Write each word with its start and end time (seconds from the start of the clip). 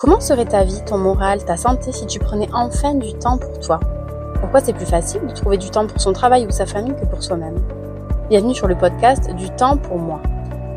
Comment 0.00 0.20
serait 0.20 0.44
ta 0.44 0.62
vie, 0.62 0.80
ton 0.86 0.96
moral, 0.96 1.44
ta 1.44 1.56
santé 1.56 1.90
si 1.90 2.06
tu 2.06 2.20
prenais 2.20 2.48
enfin 2.54 2.94
du 2.94 3.14
temps 3.14 3.36
pour 3.36 3.58
toi? 3.58 3.80
Pourquoi 4.38 4.60
c'est 4.60 4.72
plus 4.72 4.86
facile 4.86 5.22
de 5.26 5.32
trouver 5.32 5.56
du 5.56 5.70
temps 5.70 5.88
pour 5.88 6.00
son 6.00 6.12
travail 6.12 6.46
ou 6.46 6.52
sa 6.52 6.66
famille 6.66 6.94
que 6.94 7.04
pour 7.04 7.20
soi-même? 7.20 7.56
Bienvenue 8.30 8.54
sur 8.54 8.68
le 8.68 8.76
podcast 8.76 9.28
Du 9.34 9.50
temps 9.50 9.76
pour 9.76 9.98
moi. 9.98 10.20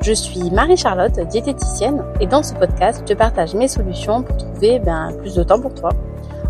Je 0.02 0.12
suis 0.12 0.50
Marie-Charlotte, 0.50 1.20
diététicienne, 1.28 2.04
et 2.20 2.26
dans 2.26 2.42
ce 2.42 2.56
podcast, 2.56 3.04
je 3.08 3.14
partage 3.14 3.54
mes 3.54 3.68
solutions 3.68 4.24
pour 4.24 4.38
trouver 4.38 4.80
ben, 4.80 5.12
plus 5.20 5.36
de 5.36 5.44
temps 5.44 5.62
pour 5.62 5.76
toi. 5.76 5.92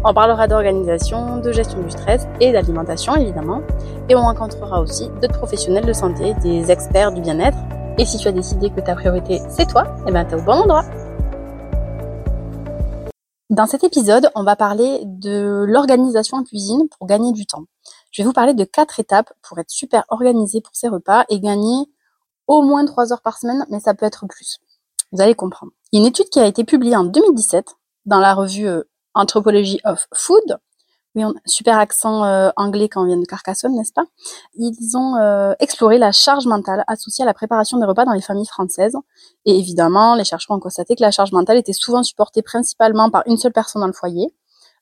On 0.05 0.13
parlera 0.13 0.47
d'organisation, 0.47 1.41
de 1.41 1.51
gestion 1.51 1.81
du 1.81 1.91
stress 1.91 2.25
et 2.39 2.53
d'alimentation 2.53 3.17
évidemment, 3.17 3.59
et 4.07 4.15
on 4.15 4.21
rencontrera 4.21 4.79
aussi 4.79 5.09
d'autres 5.21 5.37
professionnels 5.37 5.85
de 5.85 5.91
santé, 5.91 6.35
des 6.41 6.71
experts 6.71 7.11
du 7.11 7.19
bien-être. 7.19 7.57
Et 7.97 8.05
si 8.05 8.17
tu 8.17 8.29
as 8.29 8.31
décidé 8.31 8.69
que 8.69 8.79
ta 8.79 8.95
priorité 8.95 9.41
c'est 9.49 9.67
toi, 9.67 9.83
eh 10.07 10.11
ben 10.13 10.23
t'es 10.23 10.35
au 10.35 10.41
bon 10.41 10.53
endroit. 10.53 10.85
Dans 13.51 13.67
cet 13.67 13.83
épisode, 13.83 14.31
on 14.33 14.43
va 14.43 14.55
parler 14.55 15.01
de 15.03 15.65
l'organisation 15.67 16.37
en 16.37 16.43
cuisine 16.45 16.87
pour 16.87 17.05
gagner 17.05 17.33
du 17.33 17.45
temps. 17.45 17.65
Je 18.09 18.21
vais 18.21 18.25
vous 18.25 18.31
parler 18.31 18.53
de 18.53 18.63
quatre 18.63 19.01
étapes 19.01 19.33
pour 19.41 19.59
être 19.59 19.69
super 19.69 20.05
organisé 20.07 20.61
pour 20.61 20.73
ses 20.73 20.87
repas 20.87 21.25
et 21.27 21.41
gagner 21.41 21.83
au 22.47 22.61
moins 22.61 22.85
trois 22.85 23.11
heures 23.11 23.21
par 23.21 23.37
semaine, 23.37 23.65
mais 23.69 23.81
ça 23.81 23.93
peut 23.93 24.05
être 24.05 24.25
plus. 24.25 24.59
Vous 25.11 25.19
allez 25.19 25.35
comprendre. 25.35 25.73
Une 25.91 26.05
étude 26.05 26.29
qui 26.29 26.39
a 26.39 26.45
été 26.45 26.63
publiée 26.63 26.95
en 26.95 27.03
2017 27.03 27.75
dans 28.05 28.21
la 28.21 28.33
revue 28.33 28.69
euh, 28.69 28.83
Anthropology 29.15 29.81
of 29.83 30.07
Food 30.13 30.57
oui, 31.15 31.25
on, 31.25 31.33
super 31.45 31.77
accent 31.77 32.23
euh, 32.23 32.49
anglais 32.55 32.87
quand 32.87 33.03
on 33.03 33.05
vient 33.05 33.17
de 33.17 33.25
Carcassonne, 33.25 33.75
n'est-ce 33.75 33.91
pas? 33.91 34.05
Ils 34.55 34.95
ont 34.95 35.17
euh, 35.17 35.53
exploré 35.59 35.97
la 35.97 36.13
charge 36.13 36.45
mentale 36.45 36.85
associée 36.87 37.23
à 37.23 37.25
la 37.25 37.33
préparation 37.33 37.77
des 37.79 37.85
repas 37.85 38.05
dans 38.05 38.13
les 38.13 38.21
familles 38.21 38.47
françaises. 38.47 38.95
Et 39.45 39.57
évidemment, 39.57 40.15
les 40.15 40.23
chercheurs 40.23 40.55
ont 40.55 40.59
constaté 40.59 40.95
que 40.95 41.01
la 41.01 41.11
charge 41.11 41.33
mentale 41.33 41.57
était 41.57 41.73
souvent 41.73 42.03
supportée 42.03 42.41
principalement 42.41 43.09
par 43.09 43.23
une 43.25 43.37
seule 43.37 43.51
personne 43.51 43.81
dans 43.81 43.87
le 43.87 43.93
foyer, 43.93 44.33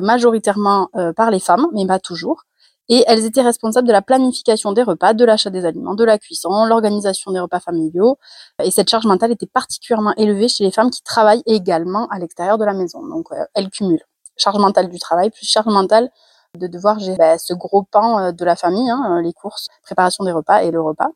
majoritairement 0.03 0.89
euh, 0.95 1.13
par 1.13 1.31
les 1.31 1.39
femmes, 1.39 1.67
mais 1.73 1.87
pas 1.87 1.99
toujours. 1.99 2.43
Et 2.89 3.03
elles 3.07 3.25
étaient 3.25 3.41
responsables 3.41 3.87
de 3.87 3.93
la 3.93 4.01
planification 4.01 4.71
des 4.71 4.83
repas, 4.83 5.13
de 5.13 5.25
l'achat 5.25 5.49
des 5.51 5.65
aliments, 5.65 5.95
de 5.95 6.03
la 6.03 6.17
cuisson, 6.19 6.65
l'organisation 6.65 7.31
des 7.31 7.39
repas 7.39 7.59
familiaux. 7.59 8.17
Et 8.63 8.71
cette 8.71 8.89
charge 8.89 9.05
mentale 9.05 9.31
était 9.31 9.45
particulièrement 9.47 10.13
élevée 10.17 10.47
chez 10.47 10.63
les 10.63 10.71
femmes 10.71 10.89
qui 10.89 11.03
travaillent 11.03 11.43
également 11.45 12.07
à 12.09 12.19
l'extérieur 12.19 12.57
de 12.57 12.65
la 12.65 12.73
maison. 12.73 13.05
Donc, 13.05 13.27
elles 13.53 13.69
cumulent 13.69 14.08
charge 14.39 14.57
mentale 14.57 14.89
du 14.89 14.99
travail, 14.99 15.29
plus 15.29 15.45
charge 15.45 15.67
mentale 15.67 16.09
de 16.57 16.67
devoir 16.67 16.99
gérer 16.99 17.17
bah, 17.17 17.37
ce 17.37 17.53
gros 17.53 17.83
pan 17.83 18.19
euh, 18.19 18.31
de 18.31 18.45
la 18.45 18.55
famille, 18.55 18.89
hein, 18.89 19.17
euh, 19.17 19.21
les 19.21 19.33
courses, 19.33 19.67
préparation 19.83 20.23
des 20.23 20.31
repas 20.31 20.63
et 20.63 20.71
le 20.71 20.81
repas. 20.81 21.09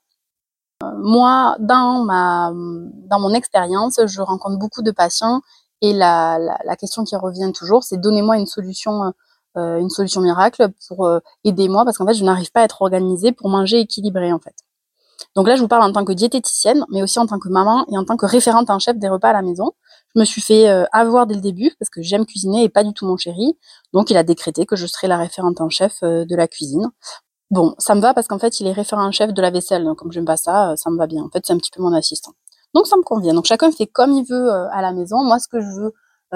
Euh, 0.83 0.91
moi, 0.97 1.55
dans 1.59 2.03
ma 2.03 2.51
dans 2.53 3.19
mon 3.19 3.33
expérience, 3.33 3.99
je 4.05 4.21
rencontre 4.21 4.57
beaucoup 4.57 4.81
de 4.81 4.91
patients 4.91 5.41
et 5.81 5.93
la, 5.93 6.37
la, 6.39 6.75
question 6.77 7.03
qui 7.03 7.15
revient 7.15 7.51
toujours, 7.53 7.83
c'est 7.83 7.97
donnez-moi 7.97 8.37
une 8.37 8.47
solution 8.47 9.13
une 9.55 9.89
solution 9.91 10.21
miracle 10.21 10.69
pour 10.87 11.07
aider 11.43 11.69
moi 11.69 11.85
parce 11.85 11.99
qu'en 11.99 12.07
fait 12.07 12.15
je 12.15 12.23
n'arrive 12.23 12.51
pas 12.51 12.61
à 12.61 12.63
être 12.63 12.81
organisée 12.81 13.31
pour 13.33 13.49
manger 13.49 13.79
équilibré 13.81 14.33
en 14.33 14.39
fait. 14.39 14.55
Donc 15.35 15.47
là 15.47 15.55
je 15.55 15.61
vous 15.61 15.67
parle 15.67 15.83
en 15.83 15.91
tant 15.91 16.05
que 16.05 16.13
diététicienne 16.13 16.83
mais 16.89 17.03
aussi 17.03 17.19
en 17.19 17.27
tant 17.27 17.37
que 17.37 17.49
maman 17.49 17.85
et 17.91 17.97
en 17.97 18.03
tant 18.03 18.17
que 18.17 18.25
référente 18.25 18.71
en 18.71 18.79
chef 18.79 18.97
des 18.97 19.09
repas 19.09 19.29
à 19.29 19.33
la 19.33 19.43
maison. 19.43 19.73
Je 20.15 20.19
me 20.19 20.25
suis 20.25 20.41
fait 20.41 20.69
euh, 20.69 20.85
avoir 20.91 21.25
dès 21.25 21.33
le 21.33 21.41
début 21.41 21.71
parce 21.79 21.89
que 21.89 22.01
j'aime 22.01 22.25
cuisiner 22.25 22.63
et 22.63 22.69
pas 22.69 22.83
du 22.83 22.93
tout 22.93 23.05
mon 23.07 23.17
chéri. 23.17 23.57
Donc 23.93 24.11
il 24.11 24.17
a 24.17 24.23
décrété 24.23 24.65
que 24.65 24.75
je 24.75 24.85
serais 24.85 25.07
la 25.07 25.17
référente 25.17 25.59
en 25.59 25.69
chef 25.69 25.97
euh, 26.03 26.23
de 26.25 26.35
la 26.35 26.47
cuisine. 26.47 26.91
Bon, 27.49 27.73
ça 27.79 27.95
me 27.95 28.01
va 28.01 28.13
parce 28.13 28.27
qu'en 28.27 28.39
fait 28.39 28.59
il 28.59 28.67
est 28.67 28.71
référent 28.73 29.05
en 29.07 29.11
chef 29.11 29.33
de 29.33 29.41
la 29.41 29.49
vaisselle. 29.49 29.83
Donc 29.83 29.97
comme 29.97 30.11
j'aime 30.11 30.25
pas 30.25 30.37
ça, 30.37 30.71
euh, 30.71 30.75
ça 30.75 30.91
me 30.91 30.97
va 30.97 31.07
bien. 31.07 31.23
En 31.23 31.29
fait 31.29 31.43
c'est 31.45 31.53
un 31.53 31.57
petit 31.57 31.71
peu 31.71 31.81
mon 31.81 31.93
assistant. 31.93 32.33
Donc 32.75 32.87
ça 32.87 32.95
me 32.95 33.01
convient. 33.03 33.33
Donc 33.33 33.45
chacun 33.45 33.71
fait 33.71 33.87
comme 33.87 34.13
il 34.13 34.25
veut 34.25 34.51
à 34.51 34.81
la 34.81 34.93
maison. 34.93 35.23
Moi 35.23 35.39
ce 35.39 35.47
que 35.47 35.61
je 35.61 35.67
veux 35.67 35.93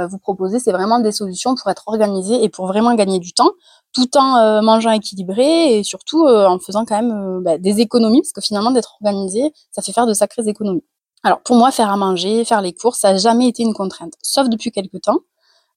vous 0.10 0.20
proposer, 0.20 0.60
c'est 0.60 0.72
vraiment 0.72 1.00
des 1.00 1.12
solutions 1.12 1.56
pour 1.56 1.72
être 1.72 1.88
organisé 1.88 2.44
et 2.44 2.50
pour 2.50 2.68
vraiment 2.68 2.94
gagner 2.94 3.18
du 3.18 3.34
temps, 3.34 3.50
tout 3.94 4.16
en 4.16 4.62
mangeant 4.62 4.92
équilibré 4.92 5.80
et 5.80 5.84
surtout 5.84 6.28
en 6.28 6.60
faisant 6.60 6.86
quand 6.86 7.02
même 7.02 7.42
bah, 7.44 7.58
des 7.58 7.80
économies, 7.80 8.22
parce 8.22 8.32
que 8.32 8.42
finalement 8.42 8.70
d'être 8.70 8.98
organisé, 9.02 9.52
ça 9.72 9.82
fait 9.82 9.94
faire 9.94 10.06
de 10.06 10.14
sacrées 10.14 10.48
économies. 10.48 10.84
Alors 11.24 11.42
pour 11.42 11.56
moi, 11.58 11.72
faire 11.72 11.90
à 11.92 11.98
manger, 11.98 12.46
faire 12.46 12.62
les 12.62 12.74
courses, 12.74 13.00
ça 13.00 13.12
n'a 13.12 13.18
jamais 13.18 13.48
été 13.48 13.64
une 13.64 13.74
contrainte, 13.74 14.14
sauf 14.22 14.50
depuis 14.50 14.72
quelques 14.72 15.02
temps. 15.02 15.20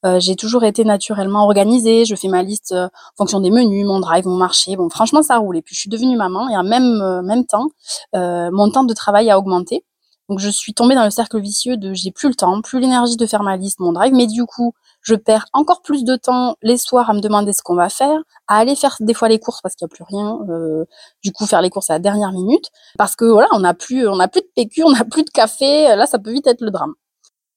Euh, 0.07 0.19
j'ai 0.19 0.35
toujours 0.35 0.65
été 0.65 0.85
naturellement 0.85 1.45
organisée, 1.45 2.07
je 2.07 2.15
fais 2.15 2.29
ma 2.29 2.43
liste 2.43 2.73
euh, 2.73 2.87
en 2.87 3.17
fonction 3.19 3.41
des 3.41 3.51
menus, 3.51 3.85
mon 3.85 4.01
drive, 4.01 4.27
mon 4.27 4.37
marché. 4.37 4.75
Bon, 4.77 4.89
franchement, 4.89 5.23
ça 5.23 5.37
roule. 5.37 5.59
Et 5.59 5.63
puis 5.63 5.75
je 5.75 5.81
suis 5.81 5.91
devenue 5.91 6.17
maman 6.17 6.49
et 6.49 6.57
en 6.57 6.63
même 6.63 7.03
euh, 7.03 7.23
même 7.23 7.45
temps, 7.45 7.69
mon 8.15 8.71
temps 8.71 8.85
de 8.85 8.95
travail 8.95 9.31
a 9.31 9.39
augmenté. 9.39 9.85
Donc 10.31 10.39
je 10.39 10.49
suis 10.49 10.75
tombée 10.75 10.95
dans 10.95 11.05
le 11.05 11.11
cercle 11.11 11.41
vicieux 11.41 11.77
de 11.77 11.93
j'ai 11.93 12.13
plus 12.13 12.29
le 12.29 12.37
temps, 12.37 12.63
plus 12.63 12.79
l'énergie 12.79 13.17
de 13.17 13.27
faire 13.27 13.43
ma 13.43 13.57
liste, 13.57 13.81
mon 13.81 13.93
drive, 13.93 14.15
mais 14.15 14.29
du 14.29 14.45
coup, 14.47 14.75
je 15.03 15.17
perds 15.17 15.47
encore 15.53 15.83
plus 15.83 16.05
de 16.05 16.15
temps 16.15 16.55
les 16.63 16.79
soirs 16.79 17.11
à 17.11 17.15
me 17.15 17.21
demander 17.21 17.53
ce 17.53 17.63
qu'on 17.63 17.75
va 17.75 17.89
faire, 17.89 18.17
à 18.47 18.59
aller 18.59 18.77
faire 18.77 18.97
des 19.01 19.13
fois 19.13 19.29
les 19.29 19.41
courses 19.41 19.61
parce 19.61 19.75
qu'il 19.75 19.87
n'y 19.87 19.93
a 19.93 19.95
plus 19.97 20.05
rien, 20.05 20.39
euh, 20.49 20.85
du 21.25 21.33
coup 21.33 21.47
faire 21.47 21.61
les 21.63 21.69
courses 21.69 21.91
à 21.91 21.95
la 21.95 21.99
dernière 21.99 22.31
minute, 22.31 22.71
parce 22.97 23.17
que 23.17 23.25
voilà, 23.25 23.49
on 23.51 23.59
n'a 23.59 23.75
plus, 23.75 24.05
plus 24.33 24.41
de 24.43 24.49
PQ, 24.55 24.85
on 24.85 24.93
n'a 24.93 25.05
plus 25.05 25.25
de 25.25 25.31
café, 25.31 25.97
là 25.97 26.07
ça 26.07 26.21
peut 26.21 26.31
vite 26.31 26.47
être 26.47 26.61
le 26.61 26.71
drame. 26.71 26.95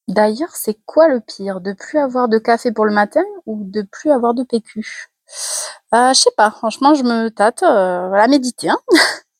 D'ailleurs, 0.08 0.56
c'est 0.56 0.80
quoi 0.88 1.08
le 1.08 1.22
pire, 1.22 1.62
de 1.62 1.74
plus 1.74 2.00
avoir 2.00 2.28
de 2.28 2.40
café 2.40 2.72
pour 2.72 2.86
le 2.86 2.94
matin 2.94 3.24
ou 3.46 3.64
de 3.64 3.84
plus 3.84 4.10
avoir 4.10 4.34
de 4.34 4.44
PQ? 4.44 5.12
Euh, 5.94 6.10
Je 6.14 6.20
sais 6.20 6.32
pas, 6.36 6.50
franchement, 6.50 6.96
je 6.96 7.04
me 7.04 7.30
tâte, 7.30 7.62
euh, 7.62 8.12
à 8.14 8.28
méditer. 8.28 8.70
Hein 8.70 8.80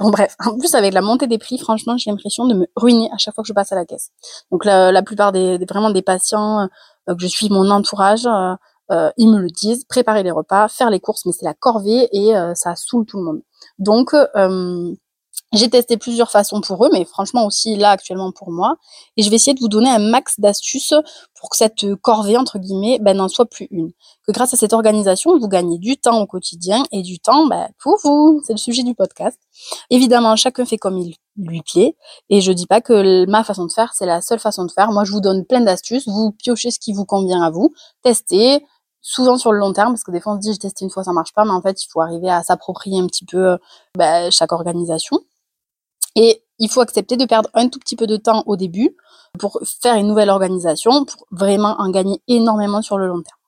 Bon 0.00 0.08
bref, 0.08 0.34
en 0.46 0.56
plus 0.56 0.74
avec 0.74 0.94
la 0.94 1.02
montée 1.02 1.26
des 1.26 1.36
prix, 1.36 1.58
franchement, 1.58 1.98
j'ai 1.98 2.10
l'impression 2.10 2.46
de 2.46 2.54
me 2.54 2.66
ruiner 2.74 3.10
à 3.12 3.18
chaque 3.18 3.34
fois 3.34 3.42
que 3.42 3.48
je 3.48 3.52
passe 3.52 3.70
à 3.70 3.74
la 3.74 3.84
caisse. 3.84 4.12
Donc 4.50 4.64
la, 4.64 5.02
plupart 5.02 5.30
des, 5.30 5.58
vraiment 5.68 5.90
des 5.90 6.00
patients 6.00 6.62
euh, 6.62 7.14
que 7.14 7.20
je 7.20 7.26
suis, 7.26 7.50
mon 7.50 7.70
entourage, 7.70 8.24
euh, 8.24 8.54
euh, 8.92 9.10
ils 9.18 9.30
me 9.30 9.38
le 9.38 9.50
disent, 9.50 9.84
préparer 9.84 10.22
les 10.22 10.30
repas, 10.30 10.68
faire 10.68 10.88
les 10.88 11.00
courses, 11.00 11.26
mais 11.26 11.32
c'est 11.32 11.44
la 11.44 11.52
corvée 11.52 12.08
et 12.12 12.32
ça 12.54 12.74
saoule 12.76 13.04
tout 13.04 13.18
le 13.18 13.24
monde. 13.24 13.42
Donc 13.78 14.14
j'ai 15.52 15.68
testé 15.68 15.96
plusieurs 15.96 16.30
façons 16.30 16.60
pour 16.60 16.84
eux, 16.84 16.90
mais 16.92 17.04
franchement 17.04 17.44
aussi 17.44 17.76
là 17.76 17.90
actuellement 17.90 18.30
pour 18.30 18.52
moi. 18.52 18.76
Et 19.16 19.22
je 19.22 19.30
vais 19.30 19.36
essayer 19.36 19.54
de 19.54 19.60
vous 19.60 19.68
donner 19.68 19.90
un 19.90 19.98
max 19.98 20.38
d'astuces 20.38 20.94
pour 21.38 21.50
que 21.50 21.56
cette 21.56 21.94
corvée, 21.96 22.36
entre 22.36 22.58
guillemets, 22.58 22.98
ben, 23.00 23.16
n'en 23.16 23.28
soit 23.28 23.46
plus 23.46 23.66
une. 23.70 23.90
Que 24.26 24.32
grâce 24.32 24.54
à 24.54 24.56
cette 24.56 24.72
organisation, 24.72 25.36
vous 25.36 25.48
gagnez 25.48 25.78
du 25.78 25.96
temps 25.96 26.20
au 26.20 26.26
quotidien 26.26 26.84
et 26.92 27.02
du 27.02 27.18
temps 27.18 27.46
ben, 27.48 27.68
pour 27.82 27.96
vous. 28.04 28.40
C'est 28.46 28.52
le 28.52 28.58
sujet 28.58 28.84
du 28.84 28.94
podcast. 28.94 29.38
Évidemment, 29.90 30.36
chacun 30.36 30.64
fait 30.64 30.78
comme 30.78 30.98
il 30.98 31.16
lui 31.36 31.62
plaît. 31.62 31.96
Et 32.28 32.40
je 32.40 32.52
dis 32.52 32.66
pas 32.66 32.80
que 32.80 33.26
ma 33.26 33.42
façon 33.42 33.66
de 33.66 33.72
faire, 33.72 33.92
c'est 33.94 34.06
la 34.06 34.20
seule 34.20 34.38
façon 34.38 34.64
de 34.64 34.70
faire. 34.70 34.92
Moi, 34.92 35.04
je 35.04 35.10
vous 35.10 35.20
donne 35.20 35.44
plein 35.44 35.62
d'astuces. 35.62 36.06
Vous 36.06 36.30
piochez 36.30 36.70
ce 36.70 36.78
qui 36.78 36.92
vous 36.92 37.04
convient 37.04 37.42
à 37.42 37.50
vous. 37.50 37.72
Testez 38.02 38.64
souvent 39.02 39.38
sur 39.38 39.50
le 39.50 39.58
long 39.58 39.72
terme, 39.72 39.92
parce 39.92 40.04
que 40.04 40.10
des 40.10 40.20
fois 40.20 40.34
on 40.34 40.36
se 40.36 40.40
dit 40.40 40.52
j'ai 40.52 40.58
testé 40.58 40.84
une 40.84 40.90
fois 40.90 41.02
ça 41.04 41.12
marche 41.12 41.32
pas, 41.32 41.44
mais 41.46 41.52
en 41.52 41.62
fait 41.62 41.82
il 41.82 41.88
faut 41.88 42.02
arriver 42.02 42.28
à 42.28 42.42
s'approprier 42.42 43.00
un 43.00 43.06
petit 43.06 43.24
peu 43.24 43.56
ben, 43.96 44.30
chaque 44.30 44.52
organisation. 44.52 45.20
Et 46.16 46.42
il 46.58 46.70
faut 46.70 46.80
accepter 46.80 47.16
de 47.16 47.24
perdre 47.24 47.48
un 47.54 47.68
tout 47.68 47.78
petit 47.78 47.96
peu 47.96 48.06
de 48.06 48.16
temps 48.16 48.42
au 48.46 48.56
début 48.56 48.96
pour 49.38 49.60
faire 49.82 49.94
une 49.94 50.08
nouvelle 50.08 50.30
organisation, 50.30 51.04
pour 51.04 51.26
vraiment 51.30 51.76
en 51.78 51.90
gagner 51.90 52.20
énormément 52.28 52.82
sur 52.82 52.98
le 52.98 53.06
long 53.06 53.22
terme. 53.22 53.38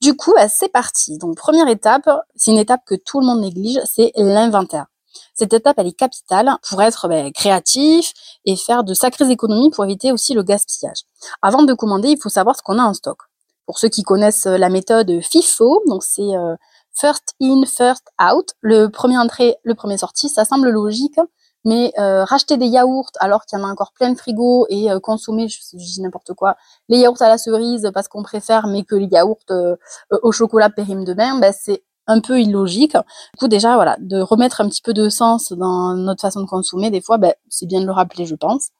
Du 0.00 0.16
coup, 0.16 0.32
bah, 0.34 0.48
c'est 0.48 0.68
parti. 0.68 1.16
Donc, 1.18 1.36
première 1.36 1.68
étape, 1.68 2.10
c'est 2.34 2.50
une 2.50 2.58
étape 2.58 2.80
que 2.84 2.96
tout 2.96 3.20
le 3.20 3.26
monde 3.26 3.40
néglige, 3.40 3.78
c'est 3.84 4.10
l'inventaire. 4.16 4.86
Cette 5.34 5.52
étape, 5.52 5.78
elle 5.78 5.86
est 5.86 5.96
capitale 5.96 6.56
pour 6.68 6.82
être 6.82 7.06
bah, 7.06 7.30
créatif 7.30 8.12
et 8.44 8.56
faire 8.56 8.82
de 8.82 8.94
sacrées 8.94 9.30
économies 9.30 9.70
pour 9.70 9.84
éviter 9.84 10.10
aussi 10.10 10.34
le 10.34 10.42
gaspillage. 10.42 11.02
Avant 11.40 11.62
de 11.62 11.72
commander, 11.74 12.08
il 12.08 12.20
faut 12.20 12.30
savoir 12.30 12.56
ce 12.56 12.62
qu'on 12.62 12.78
a 12.78 12.82
en 12.82 12.94
stock. 12.94 13.18
Pour 13.66 13.78
ceux 13.78 13.88
qui 13.88 14.02
connaissent 14.02 14.46
la 14.46 14.68
méthode 14.70 15.20
FIFO, 15.20 15.82
donc 15.86 16.02
c'est 16.02 16.36
euh, 16.36 16.56
first 16.94 17.34
in, 17.40 17.62
first 17.64 18.08
out, 18.20 18.54
le 18.60 18.88
premier 18.88 19.18
entrée, 19.18 19.56
le 19.62 19.74
premier 19.74 19.98
sorti, 19.98 20.28
ça 20.28 20.44
semble 20.44 20.68
logique, 20.70 21.18
mais 21.64 21.92
euh, 21.98 22.24
racheter 22.24 22.56
des 22.56 22.66
yaourts 22.66 23.10
alors 23.20 23.44
qu'il 23.46 23.58
y 23.58 23.62
en 23.62 23.64
a 23.64 23.70
encore 23.70 23.92
plein 23.92 24.10
de 24.10 24.18
frigo 24.18 24.66
et 24.68 24.90
euh, 24.90 25.00
consommer, 25.00 25.48
je, 25.48 25.58
dis 25.76 26.00
n'importe 26.00 26.34
quoi, 26.34 26.56
les 26.88 26.98
yaourts 26.98 27.22
à 27.22 27.28
la 27.28 27.38
cerise 27.38 27.90
parce 27.94 28.08
qu'on 28.08 28.22
préfère, 28.22 28.66
mais 28.66 28.84
que 28.84 28.94
les 28.94 29.06
yaourts 29.06 29.38
euh, 29.50 29.76
au 30.22 30.32
chocolat 30.32 30.70
périment 30.70 31.04
de 31.04 31.14
bain, 31.14 31.38
ben, 31.38 31.52
c'est 31.56 31.84
un 32.08 32.20
peu 32.20 32.40
illogique. 32.40 32.94
Du 32.94 33.38
coup, 33.38 33.48
déjà, 33.48 33.76
voilà, 33.76 33.96
de 34.00 34.20
remettre 34.20 34.60
un 34.60 34.68
petit 34.68 34.82
peu 34.82 34.92
de 34.92 35.08
sens 35.08 35.52
dans 35.52 35.94
notre 35.94 36.20
façon 36.20 36.40
de 36.40 36.46
consommer, 36.46 36.90
des 36.90 37.00
fois, 37.00 37.16
ben, 37.18 37.32
c'est 37.48 37.66
bien 37.66 37.80
de 37.80 37.86
le 37.86 37.92
rappeler, 37.92 38.26
je 38.26 38.34
pense. 38.34 38.70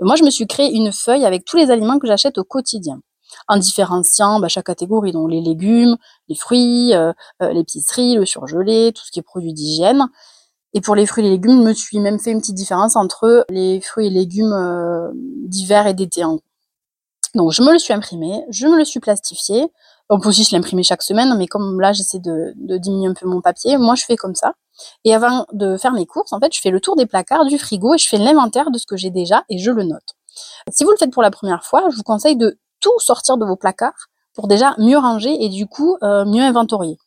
Moi, 0.00 0.16
je 0.16 0.24
me 0.24 0.30
suis 0.30 0.46
créé 0.46 0.74
une 0.74 0.92
feuille 0.92 1.24
avec 1.24 1.44
tous 1.44 1.56
les 1.56 1.70
aliments 1.70 1.98
que 1.98 2.06
j'achète 2.06 2.38
au 2.38 2.44
quotidien 2.44 3.00
en 3.46 3.56
différenciant 3.56 4.40
bah, 4.40 4.48
chaque 4.48 4.66
catégorie, 4.66 5.12
donc 5.12 5.30
les 5.30 5.40
légumes, 5.40 5.96
les 6.28 6.34
fruits, 6.34 6.94
euh, 6.94 7.12
l'épicerie, 7.40 8.14
le 8.14 8.26
surgelé, 8.26 8.92
tout 8.94 9.04
ce 9.04 9.10
qui 9.10 9.18
est 9.18 9.22
produits 9.22 9.52
d'hygiène. 9.52 10.08
Et 10.74 10.80
pour 10.80 10.94
les 10.94 11.06
fruits 11.06 11.26
et 11.26 11.30
légumes, 11.30 11.62
je 11.62 11.68
me 11.68 11.72
suis 11.72 11.98
même 11.98 12.18
fait 12.18 12.30
une 12.30 12.40
petite 12.40 12.54
différence 12.54 12.96
entre 12.96 13.44
les 13.48 13.80
fruits 13.80 14.06
et 14.06 14.10
légumes 14.10 14.52
euh, 14.52 15.10
d'hiver 15.14 15.86
et 15.86 15.94
d'été. 15.94 16.22
Donc 17.34 17.52
je 17.52 17.62
me 17.62 17.72
le 17.72 17.78
suis 17.78 17.94
imprimé, 17.94 18.44
je 18.50 18.66
me 18.66 18.76
le 18.76 18.84
suis 18.84 19.00
plastifié. 19.00 19.66
On 20.10 20.18
peut 20.20 20.28
aussi 20.28 20.46
l'imprimer 20.52 20.82
chaque 20.82 21.02
semaine, 21.02 21.34
mais 21.36 21.46
comme 21.46 21.80
là 21.80 21.92
j'essaie 21.92 22.18
de, 22.18 22.54
diminuer 22.78 23.08
un 23.08 23.14
peu 23.14 23.26
mon 23.26 23.40
papier, 23.40 23.76
moi 23.78 23.94
je 23.94 24.04
fais 24.04 24.16
comme 24.16 24.34
ça. 24.34 24.54
Et 25.04 25.14
avant 25.14 25.46
de 25.52 25.76
faire 25.76 25.92
mes 25.92 26.06
courses, 26.06 26.32
en 26.32 26.38
fait, 26.38 26.54
je 26.54 26.60
fais 26.60 26.70
le 26.70 26.80
tour 26.80 26.96
des 26.96 27.04
placards, 27.04 27.44
du 27.46 27.58
frigo, 27.58 27.94
et 27.94 27.98
je 27.98 28.08
fais 28.08 28.16
l'inventaire 28.16 28.70
de 28.70 28.78
ce 28.78 28.86
que 28.86 28.96
j'ai 28.96 29.10
déjà 29.10 29.44
et 29.48 29.58
je 29.58 29.70
le 29.70 29.82
note. 29.82 30.14
Si 30.70 30.84
vous 30.84 30.90
le 30.90 30.96
faites 30.96 31.12
pour 31.12 31.22
la 31.22 31.30
première 31.30 31.64
fois, 31.64 31.88
je 31.90 31.96
vous 31.96 32.02
conseille 32.02 32.36
de 32.36 32.58
tout 32.80 32.98
sortir 32.98 33.38
de 33.38 33.44
vos 33.44 33.56
placards 33.56 34.08
pour 34.34 34.46
déjà 34.46 34.74
mieux 34.78 34.98
ranger 34.98 35.36
et 35.44 35.48
du 35.48 35.66
coup 35.66 35.96
mieux 36.00 36.42
inventorier 36.42 36.98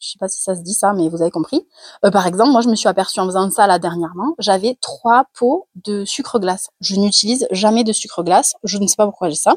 je 0.00 0.10
sais 0.10 0.18
pas 0.18 0.28
si 0.28 0.42
ça 0.42 0.54
se 0.54 0.60
dit 0.60 0.74
ça, 0.74 0.92
mais 0.92 1.08
vous 1.08 1.22
avez 1.22 1.30
compris. 1.30 1.66
Euh, 2.04 2.10
par 2.10 2.26
exemple, 2.26 2.50
moi, 2.50 2.60
je 2.60 2.68
me 2.68 2.76
suis 2.76 2.88
aperçue 2.88 3.18
en 3.20 3.26
faisant 3.26 3.50
ça 3.50 3.66
là 3.66 3.78
dernièrement, 3.78 4.34
j'avais 4.38 4.78
trois 4.80 5.24
pots 5.34 5.66
de 5.84 6.04
sucre 6.04 6.38
glace. 6.38 6.68
Je 6.80 6.96
n'utilise 6.96 7.48
jamais 7.50 7.84
de 7.84 7.92
sucre 7.92 8.22
glace. 8.22 8.54
Je 8.62 8.78
ne 8.78 8.86
sais 8.86 8.96
pas 8.96 9.06
pourquoi 9.06 9.28
j'ai 9.28 9.36
ça, 9.36 9.56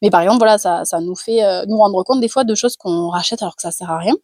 mais 0.00 0.10
par 0.10 0.20
exemple, 0.20 0.38
voilà, 0.38 0.58
ça, 0.58 0.84
ça 0.84 1.00
nous 1.00 1.16
fait 1.16 1.44
euh, 1.44 1.64
nous 1.66 1.78
rendre 1.78 2.02
compte 2.04 2.20
des 2.20 2.28
fois 2.28 2.44
de 2.44 2.54
choses 2.54 2.76
qu'on 2.76 3.08
rachète 3.08 3.42
alors 3.42 3.56
que 3.56 3.62
ça 3.62 3.72
sert 3.72 3.90
à 3.90 3.98
rien. 3.98 4.14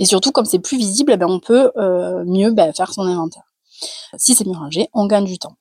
Et 0.00 0.04
surtout, 0.04 0.32
comme 0.32 0.46
c'est 0.46 0.58
plus 0.58 0.76
visible, 0.76 1.12
eh 1.12 1.16
ben, 1.16 1.28
on 1.28 1.38
peut 1.38 1.70
euh, 1.76 2.24
mieux 2.24 2.50
ben, 2.50 2.72
faire 2.72 2.92
son 2.92 3.02
inventaire. 3.02 3.44
Si 4.16 4.34
c'est 4.34 4.46
mieux 4.46 4.56
rangé, 4.56 4.88
on 4.94 5.06
gagne 5.06 5.24
du 5.24 5.38
temps. 5.38 5.54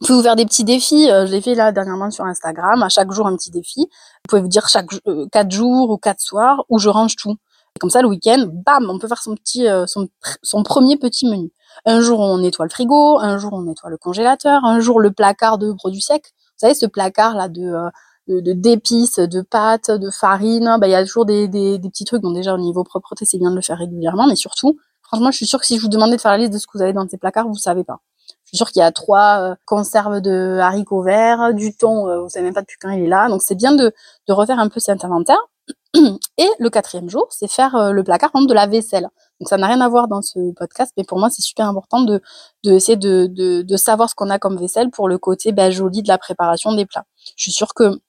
Vous 0.00 0.06
pouvez 0.06 0.16
vous 0.16 0.24
faire 0.24 0.34
des 0.34 0.46
petits 0.46 0.64
défis. 0.64 1.06
je 1.06 1.30
l'ai 1.30 1.40
fait 1.40 1.54
là 1.54 1.70
dernièrement 1.70 2.10
sur 2.10 2.24
Instagram. 2.24 2.82
À 2.82 2.88
chaque 2.88 3.12
jour, 3.12 3.26
un 3.26 3.36
petit 3.36 3.50
défi. 3.50 3.80
Vous 3.80 4.28
pouvez 4.28 4.42
vous 4.42 4.48
dire 4.48 4.68
chaque 4.68 4.88
quatre 5.30 5.50
jours 5.52 5.90
ou 5.90 5.98
quatre 5.98 6.20
soirs 6.20 6.64
où 6.68 6.78
je 6.78 6.88
range 6.88 7.14
tout. 7.14 7.36
Comme 7.82 7.90
ça, 7.90 8.00
le 8.00 8.06
week-end, 8.06 8.46
bam, 8.48 8.88
on 8.88 9.00
peut 9.00 9.08
faire 9.08 9.20
son 9.20 9.34
petit, 9.34 9.66
euh, 9.66 9.86
son, 9.86 10.62
premier 10.62 10.96
petit 10.96 11.28
menu. 11.28 11.50
Un 11.84 12.00
jour, 12.00 12.20
on 12.20 12.38
nettoie 12.38 12.64
le 12.64 12.70
frigo, 12.70 13.18
un 13.18 13.38
jour, 13.38 13.54
on 13.54 13.62
nettoie 13.62 13.90
le 13.90 13.96
congélateur, 13.96 14.64
un 14.64 14.78
jour, 14.78 15.00
le 15.00 15.10
placard 15.10 15.58
de 15.58 15.72
produits 15.72 16.00
secs. 16.00 16.22
Vous 16.22 16.58
savez, 16.58 16.74
ce 16.74 16.86
placard 16.86 17.34
là 17.34 17.48
de 17.48 17.74
euh, 17.74 17.90
d'épices, 18.54 19.18
de, 19.18 19.40
pâtes, 19.40 19.90
de 19.90 20.10
farine, 20.10 20.76
bah, 20.80 20.86
il 20.86 20.92
y 20.92 20.94
a 20.94 21.04
toujours 21.04 21.26
des, 21.26 21.48
petits 21.48 22.04
trucs. 22.04 22.22
Donc 22.22 22.36
déjà, 22.36 22.54
au 22.54 22.58
niveau 22.58 22.84
propreté, 22.84 23.24
c'est 23.24 23.38
bien 23.38 23.50
de 23.50 23.56
le 23.56 23.62
faire 23.62 23.78
régulièrement, 23.78 24.28
mais 24.28 24.36
surtout, 24.36 24.78
franchement, 25.02 25.32
je 25.32 25.38
suis 25.38 25.46
sûre 25.46 25.58
que 25.58 25.66
si 25.66 25.76
je 25.76 25.82
vous 25.82 25.88
demandais 25.88 26.14
de 26.14 26.20
faire 26.20 26.30
la 26.30 26.38
liste 26.38 26.52
de 26.52 26.58
ce 26.58 26.68
que 26.68 26.78
vous 26.78 26.82
avez 26.82 26.92
dans 26.92 27.08
ces 27.08 27.18
placards, 27.18 27.48
vous 27.48 27.56
savez 27.56 27.82
pas. 27.82 27.98
Je 28.44 28.50
suis 28.50 28.58
sûre 28.58 28.70
qu'il 28.70 28.78
y 28.78 28.84
a 28.84 28.92
trois 28.92 29.40
euh, 29.40 29.54
conserves 29.64 30.20
de 30.20 30.58
haricots 30.60 31.02
verts, 31.02 31.52
du 31.52 31.74
thon, 31.76 32.22
vous 32.22 32.28
savez 32.28 32.44
même 32.44 32.54
pas 32.54 32.60
depuis 32.60 32.76
quand 32.80 32.90
il 32.90 33.02
est 33.02 33.08
là. 33.08 33.28
Donc 33.28 33.42
c'est 33.42 33.56
bien 33.56 33.72
de, 33.72 33.92
de 34.28 34.32
refaire 34.32 34.60
un 34.60 34.68
peu 34.68 34.78
cet 34.78 35.04
inventaire. 35.04 35.40
Et 36.38 36.48
le 36.58 36.70
quatrième 36.70 37.10
jour, 37.10 37.26
c'est 37.30 37.48
faire 37.48 37.76
euh, 37.76 37.92
le 37.92 38.02
placard, 38.02 38.30
de 38.32 38.54
la 38.54 38.66
vaisselle. 38.66 39.08
Donc 39.40 39.48
ça 39.48 39.58
n'a 39.58 39.66
rien 39.66 39.80
à 39.80 39.88
voir 39.88 40.08
dans 40.08 40.22
ce 40.22 40.52
podcast, 40.54 40.92
mais 40.96 41.04
pour 41.04 41.18
moi, 41.18 41.28
c'est 41.28 41.42
super 41.42 41.66
important 41.68 42.00
de, 42.00 42.20
de 42.64 42.94
de, 42.94 43.26
de, 43.26 43.62
de 43.62 43.76
savoir 43.76 44.08
ce 44.08 44.14
qu'on 44.14 44.30
a 44.30 44.38
comme 44.38 44.58
vaisselle 44.58 44.90
pour 44.90 45.08
le 45.08 45.18
côté 45.18 45.52
ben, 45.52 45.70
joli 45.70 46.02
de 46.02 46.08
la 46.08 46.18
préparation 46.18 46.74
des 46.74 46.86
plats. 46.86 47.04
Je 47.36 47.42
suis 47.42 47.52
sûre 47.52 47.74
que 47.74 48.00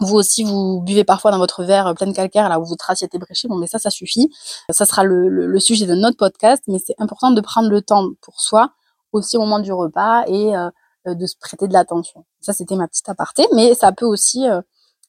vous 0.00 0.16
aussi, 0.16 0.42
vous 0.42 0.80
buvez 0.80 1.04
parfois 1.04 1.30
dans 1.30 1.38
votre 1.38 1.62
verre 1.62 1.94
plein 1.94 2.08
de 2.08 2.12
calcaire, 2.12 2.48
là 2.48 2.58
où 2.58 2.64
votre 2.64 2.90
assiette 2.90 3.14
est 3.14 3.18
bréchée. 3.18 3.46
Bon, 3.46 3.56
mais 3.56 3.68
ça, 3.68 3.78
ça 3.78 3.90
suffit. 3.90 4.28
Ça 4.70 4.84
sera 4.84 5.04
le, 5.04 5.28
le, 5.28 5.60
sujet 5.60 5.86
de 5.86 5.94
notre 5.94 6.16
podcast, 6.16 6.64
mais 6.66 6.78
c'est 6.84 6.96
important 6.98 7.30
de 7.30 7.40
prendre 7.40 7.70
le 7.70 7.82
temps 7.82 8.08
pour 8.20 8.40
soi, 8.40 8.72
aussi 9.12 9.36
au 9.36 9.40
moment 9.40 9.60
du 9.60 9.72
repas, 9.72 10.24
et 10.26 10.56
euh, 10.56 11.14
de 11.14 11.26
se 11.26 11.36
prêter 11.36 11.68
de 11.68 11.72
l'attention. 11.72 12.24
Ça, 12.40 12.52
c'était 12.52 12.76
ma 12.76 12.88
petite 12.88 13.08
aparté, 13.08 13.46
mais 13.54 13.74
ça 13.74 13.92
peut 13.92 14.06
aussi 14.06 14.48
euh, 14.48 14.58
euh, 14.58 14.62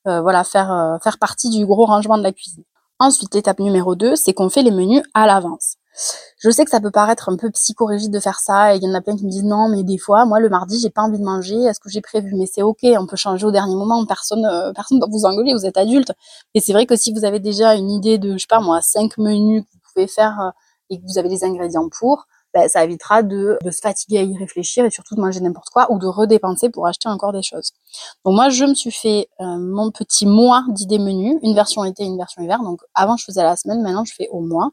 voilà, 0.05 0.43
faire, 0.43 0.71
euh, 0.71 0.97
faire 0.99 1.17
partie 1.17 1.49
du 1.49 1.65
gros 1.65 1.85
rangement 1.85 2.17
de 2.17 2.23
la 2.23 2.31
cuisine. 2.31 2.63
Ensuite, 2.99 3.33
l'étape 3.35 3.59
numéro 3.59 3.95
2, 3.95 4.15
c'est 4.15 4.33
qu'on 4.33 4.49
fait 4.49 4.61
les 4.61 4.71
menus 4.71 5.03
à 5.13 5.25
l'avance. 5.25 5.75
Je 6.37 6.49
sais 6.49 6.65
que 6.65 6.71
ça 6.71 6.79
peut 6.79 6.91
paraître 6.91 7.29
un 7.29 7.37
peu 7.37 7.51
psychorigide 7.51 8.11
de 8.11 8.19
faire 8.19 8.39
ça, 8.39 8.73
et 8.73 8.77
il 8.77 8.83
y 8.83 8.89
en 8.89 8.93
a 8.93 9.01
plein 9.01 9.15
qui 9.15 9.25
me 9.25 9.29
disent 9.29 9.43
non, 9.43 9.69
mais 9.69 9.83
des 9.83 9.97
fois, 9.97 10.25
moi 10.25 10.39
le 10.39 10.49
mardi, 10.49 10.79
j'ai 10.79 10.89
pas 10.89 11.03
envie 11.03 11.19
de 11.19 11.23
manger, 11.23 11.55
est-ce 11.63 11.79
que 11.79 11.89
j'ai 11.89 12.01
prévu? 12.01 12.33
Mais 12.35 12.45
c'est 12.45 12.63
ok, 12.63 12.79
on 12.97 13.05
peut 13.05 13.15
changer 13.15 13.45
au 13.45 13.51
dernier 13.51 13.75
moment, 13.75 14.03
personne, 14.05 14.45
euh, 14.45 14.73
personne 14.73 14.99
doit 14.99 15.09
vous 15.11 15.25
engueuler, 15.25 15.53
vous 15.53 15.65
êtes 15.65 15.77
adulte. 15.77 16.11
Et 16.55 16.59
c'est 16.59 16.73
vrai 16.73 16.85
que 16.85 16.95
si 16.95 17.13
vous 17.13 17.25
avez 17.25 17.39
déjà 17.39 17.75
une 17.75 17.91
idée 17.91 18.17
de, 18.17 18.33
je 18.33 18.39
sais 18.39 18.47
pas 18.49 18.59
moi, 18.59 18.81
cinq 18.81 19.17
menus 19.17 19.63
que 19.63 19.69
vous 19.73 19.79
pouvez 19.93 20.07
faire 20.07 20.53
et 20.89 20.99
que 20.99 21.03
vous 21.05 21.17
avez 21.17 21.29
les 21.29 21.43
ingrédients 21.43 21.89
pour, 21.89 22.25
ben, 22.53 22.69
ça 22.69 22.83
évitera 22.83 23.23
de, 23.23 23.57
de, 23.63 23.71
se 23.71 23.79
fatiguer 23.81 24.19
à 24.19 24.23
y 24.23 24.37
réfléchir 24.37 24.85
et 24.85 24.91
surtout 24.91 25.15
de 25.15 25.21
manger 25.21 25.39
n'importe 25.39 25.69
quoi 25.69 25.91
ou 25.91 25.97
de 25.97 26.05
redépenser 26.05 26.69
pour 26.69 26.85
acheter 26.85 27.09
encore 27.09 27.33
des 27.33 27.41
choses. 27.41 27.71
Donc 28.25 28.35
moi, 28.35 28.49
je 28.49 28.65
me 28.65 28.75
suis 28.75 28.91
fait 28.91 29.27
euh, 29.41 29.57
mon 29.57 29.89
petit 29.91 30.25
mois 30.25 30.63
d'idées 30.69 30.99
menus, 30.99 31.35
une 31.41 31.55
version 31.55 31.83
été, 31.83 32.03
une 32.03 32.17
version 32.17 32.43
hiver. 32.43 32.59
Donc 32.63 32.81
avant, 32.93 33.17
je 33.17 33.25
faisais 33.25 33.41
la 33.41 33.55
semaine, 33.55 33.81
maintenant, 33.81 34.05
je 34.05 34.13
fais 34.13 34.27
au 34.31 34.41
mois, 34.41 34.69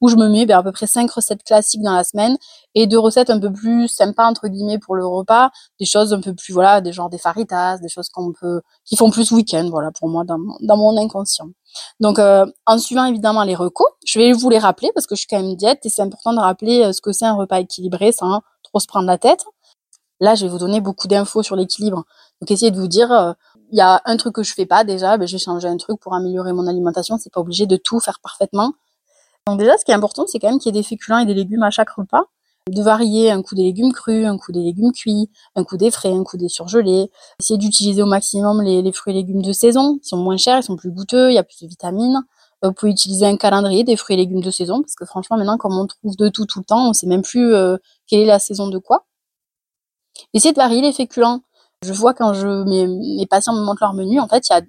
où 0.00 0.08
je 0.08 0.16
me 0.16 0.28
mets 0.28 0.46
ben, 0.46 0.58
à 0.58 0.62
peu 0.62 0.72
près 0.72 0.86
cinq 0.86 1.10
recettes 1.10 1.44
classiques 1.44 1.82
dans 1.82 1.94
la 1.94 2.04
semaine 2.04 2.38
et 2.74 2.86
deux 2.86 2.98
recettes 2.98 3.30
un 3.30 3.38
peu 3.38 3.52
plus 3.52 3.88
sympas 3.88 4.26
entre 4.26 4.48
guillemets 4.48 4.78
pour 4.78 4.96
le 4.96 5.06
repas, 5.06 5.50
des 5.78 5.86
choses 5.86 6.12
un 6.12 6.20
peu 6.20 6.34
plus 6.34 6.52
voilà, 6.52 6.80
des 6.80 6.92
genres 6.92 7.10
des 7.10 7.18
faritas, 7.18 7.78
des 7.78 7.88
choses 7.88 8.08
qu'on 8.08 8.32
peut, 8.32 8.62
qui 8.84 8.96
font 8.96 9.10
plus 9.10 9.30
week-end, 9.32 9.68
voilà, 9.70 9.90
pour 9.90 10.08
moi 10.08 10.24
dans, 10.24 10.38
dans 10.60 10.76
mon 10.76 10.96
inconscient. 10.96 11.48
Donc, 12.00 12.18
euh, 12.18 12.46
en 12.66 12.78
suivant 12.78 13.04
évidemment 13.04 13.42
les 13.44 13.54
recos, 13.54 13.86
je 14.04 14.18
vais 14.18 14.32
vous 14.32 14.50
les 14.50 14.58
rappeler 14.58 14.90
parce 14.94 15.06
que 15.06 15.14
je 15.14 15.20
suis 15.20 15.28
quand 15.28 15.40
même 15.40 15.54
diète 15.56 15.84
et 15.84 15.88
c'est 15.88 16.02
important 16.02 16.32
de 16.32 16.38
rappeler 16.38 16.84
euh, 16.84 16.92
ce 16.92 17.00
que 17.00 17.12
c'est 17.12 17.26
un 17.26 17.34
repas 17.34 17.60
équilibré 17.60 18.12
sans 18.12 18.42
trop 18.62 18.80
se 18.80 18.86
prendre 18.86 19.06
la 19.06 19.18
tête. 19.18 19.44
Là, 20.20 20.34
je 20.34 20.44
vais 20.44 20.50
vous 20.50 20.58
donner 20.58 20.80
beaucoup 20.80 21.08
d'infos 21.08 21.42
sur 21.42 21.56
l'équilibre. 21.56 22.04
Donc, 22.40 22.50
essayez 22.50 22.70
de 22.70 22.78
vous 22.78 22.88
dire, 22.88 23.10
euh, 23.12 23.32
il 23.72 23.78
y 23.78 23.80
a 23.80 24.02
un 24.04 24.16
truc 24.16 24.34
que 24.34 24.42
je 24.42 24.52
fais 24.52 24.66
pas 24.66 24.84
déjà, 24.84 25.16
ben, 25.16 25.26
je 25.26 25.36
vais 25.36 25.68
un 25.68 25.76
truc 25.76 26.00
pour 26.00 26.14
améliorer 26.14 26.52
mon 26.52 26.66
alimentation. 26.66 27.18
C'est 27.18 27.32
pas 27.32 27.40
obligé 27.40 27.66
de 27.66 27.76
tout 27.76 28.00
faire 28.00 28.20
parfaitement. 28.20 28.72
Donc 29.46 29.58
déjà, 29.58 29.76
ce 29.78 29.84
qui 29.84 29.90
est 29.90 29.94
important, 29.94 30.26
c'est 30.26 30.38
quand 30.38 30.50
même 30.50 30.58
qu'il 30.58 30.74
y 30.74 30.78
ait 30.78 30.82
des 30.82 30.86
féculents 30.86 31.18
et 31.18 31.26
des 31.26 31.34
légumes 31.34 31.62
à 31.62 31.70
chaque 31.70 31.90
repas 31.90 32.24
de 32.68 32.82
varier 32.82 33.30
un 33.30 33.42
coup 33.42 33.54
des 33.54 33.62
légumes 33.62 33.92
crus, 33.92 34.26
un 34.26 34.38
coup 34.38 34.52
des 34.52 34.60
légumes 34.60 34.92
cuits, 34.92 35.30
un 35.56 35.64
coup 35.64 35.76
des 35.76 35.90
frais, 35.90 36.12
un 36.12 36.24
coup 36.24 36.36
des 36.36 36.48
surgelés. 36.48 37.10
Essayer 37.40 37.58
d'utiliser 37.58 38.02
au 38.02 38.06
maximum 38.06 38.62
les, 38.62 38.92
fruits 38.92 39.12
et 39.12 39.16
légumes 39.16 39.42
de 39.42 39.52
saison. 39.52 39.98
Ils 40.02 40.08
sont 40.08 40.16
moins 40.16 40.36
chers, 40.36 40.58
ils 40.58 40.62
sont 40.62 40.76
plus 40.76 40.90
goûteux, 40.90 41.30
il 41.30 41.34
y 41.34 41.38
a 41.38 41.42
plus 41.42 41.62
de 41.62 41.66
vitamines. 41.68 42.20
Euh, 42.64 42.68
vous 42.68 42.74
pouvez 42.74 42.92
utiliser 42.92 43.26
un 43.26 43.36
calendrier 43.36 43.84
des 43.84 43.96
fruits 43.96 44.14
et 44.14 44.18
légumes 44.18 44.42
de 44.42 44.50
saison 44.50 44.82
parce 44.82 44.94
que 44.94 45.06
franchement 45.06 45.38
maintenant 45.38 45.56
comme 45.56 45.78
on 45.78 45.86
trouve 45.86 46.16
de 46.16 46.28
tout 46.28 46.44
tout 46.46 46.58
le 46.58 46.64
temps, 46.64 46.90
on 46.90 46.92
sait 46.92 47.06
même 47.06 47.22
plus 47.22 47.54
euh, 47.54 47.78
quelle 48.06 48.20
est 48.20 48.26
la 48.26 48.38
saison 48.38 48.68
de 48.68 48.78
quoi. 48.78 49.06
Essayez 50.34 50.52
de 50.52 50.58
varier 50.58 50.82
les 50.82 50.92
féculents. 50.92 51.40
Je 51.82 51.92
vois 51.94 52.12
quand 52.12 52.34
je 52.34 52.64
mes, 52.64 53.26
patients 53.26 53.54
me 53.54 53.62
montrent 53.62 53.82
leur 53.82 53.94
menu, 53.94 54.20
en 54.20 54.28
fait, 54.28 54.48
il 54.50 54.52
y 54.52 54.56
a 54.56 54.62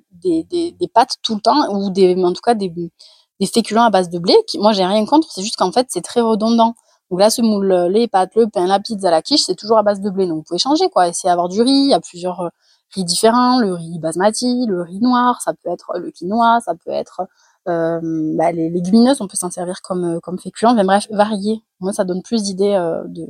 des, 0.72 0.88
pâtes 0.94 1.18
tout 1.22 1.36
le 1.36 1.42
temps 1.42 1.68
ou 1.74 1.90
des 1.90 2.16
en 2.24 2.32
tout 2.32 2.42
cas 2.42 2.54
des, 2.54 2.70
des 2.70 3.48
féculents 3.48 3.84
à 3.84 3.90
base 3.90 4.10
de 4.10 4.18
blé. 4.20 4.34
Qui, 4.48 4.60
moi, 4.60 4.72
j'ai 4.72 4.86
rien 4.86 5.06
contre, 5.06 5.30
c'est 5.32 5.42
juste 5.42 5.58
qu'en 5.58 5.72
fait, 5.74 5.88
c'est 5.90 6.02
très 6.02 6.22
redondant. 6.22 6.76
Donc 7.12 7.20
là, 7.20 7.30
ce 7.30 7.42
moule, 7.42 7.74
les 7.92 8.08
pâtes, 8.08 8.36
le 8.36 8.48
pain, 8.48 8.66
la 8.66 8.80
pizza, 8.80 9.12
la 9.12 9.22
quiche, 9.22 9.42
c'est 9.42 9.56
toujours 9.56 9.78
à 9.78 9.84
base 9.84 10.00
de 10.00 10.10
blé. 10.10 10.28
Donc 10.28 10.38
vous 10.38 10.44
pouvez 10.44 10.58
changer, 10.58 10.90
quoi. 10.90 11.10
Essayer 11.10 11.30
d'avoir 11.30 11.50
du 11.50 11.62
riz. 11.62 11.70
Il 11.70 11.90
y 11.90 11.94
a 11.94 12.00
plusieurs 12.00 12.40
euh, 12.40 12.50
riz 12.96 13.04
différents. 13.04 13.60
Le 13.60 13.74
riz 13.74 14.00
basmati, 14.00 14.66
le 14.66 14.82
riz 14.82 15.00
noir, 15.02 15.42
ça 15.42 15.52
peut 15.54 15.70
être 15.70 15.98
le 15.98 16.10
quinoa, 16.10 16.62
ça 16.62 16.74
peut 16.74 16.92
être 16.92 17.24
euh, 17.68 18.00
bah, 18.38 18.54
les 18.54 18.70
légumineuses. 18.70 19.20
On 19.20 19.28
peut 19.28 19.36
s'en 19.36 19.52
servir 19.52 19.82
comme 19.82 20.06
euh, 20.06 20.20
comme. 20.22 20.38
Mais 20.74 20.84
bref, 20.86 21.08
varier. 21.12 21.62
Moi, 21.82 21.92
ça 21.92 22.06
donne 22.06 22.22
plus 22.22 22.44
d'idées 22.44 22.80
de, 23.10 23.26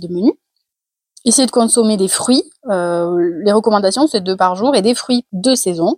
de 0.00 0.08
menus. 0.08 0.34
Essayez 1.26 1.46
de 1.46 1.52
consommer 1.52 1.98
des 1.98 2.08
fruits. 2.08 2.44
les 2.64 3.52
recommandations, 3.52 4.06
c'est 4.06 4.22
deux 4.22 4.36
par 4.36 4.54
jour 4.54 4.74
et 4.74 4.80
des 4.80 4.94
fruits 4.94 5.26
de 5.32 5.54
saison. 5.54 5.96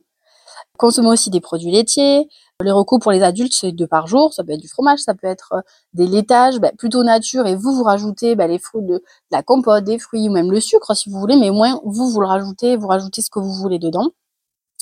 Consommez 0.77 1.09
aussi 1.09 1.31
des 1.31 1.41
produits 1.41 1.71
laitiers, 1.71 2.29
les 2.65 2.73
recours 2.73 2.99
pour 2.99 3.13
les 3.13 3.23
adultes, 3.23 3.53
c'est 3.55 3.71
deux 3.71 3.87
par 3.87 4.07
jour. 4.09 4.33
Ça 4.35 4.43
peut 4.43 4.53
être 4.53 4.61
du 4.61 4.69
fromage, 4.69 4.99
ça 4.99 5.15
peut 5.15 5.29
être 5.29 5.53
euh, 5.53 5.61
des 5.95 6.07
laitages, 6.07 6.59
bah, 6.59 6.73
plutôt 6.77 7.05
nature. 7.05 7.47
Et 7.47 7.55
vous, 7.55 7.73
vous 7.75 7.85
rajoutez 7.85 8.35
bah, 8.35 8.49
les 8.49 8.59
fruits 8.59 8.85
de, 8.85 9.03
la 9.31 9.43
compote, 9.43 9.85
des 9.85 9.99
fruits 9.99 10.29
ou 10.29 10.33
même 10.33 10.51
le 10.51 10.61
sucre 10.61 10.95
si 10.97 11.09
vous 11.09 11.21
voulez. 11.21 11.37
Mais 11.37 11.51
au 11.51 11.55
moins, 11.55 11.81
vous, 11.85 12.11
vous 12.11 12.21
le 12.21 12.27
rajoutez, 12.27 12.77
vous 12.77 12.89
rajoutez 12.89 13.23
ce 13.23 13.31
que 13.31 13.39
vous 13.39 13.53
voulez 13.53 13.79
dedans. 13.79 14.09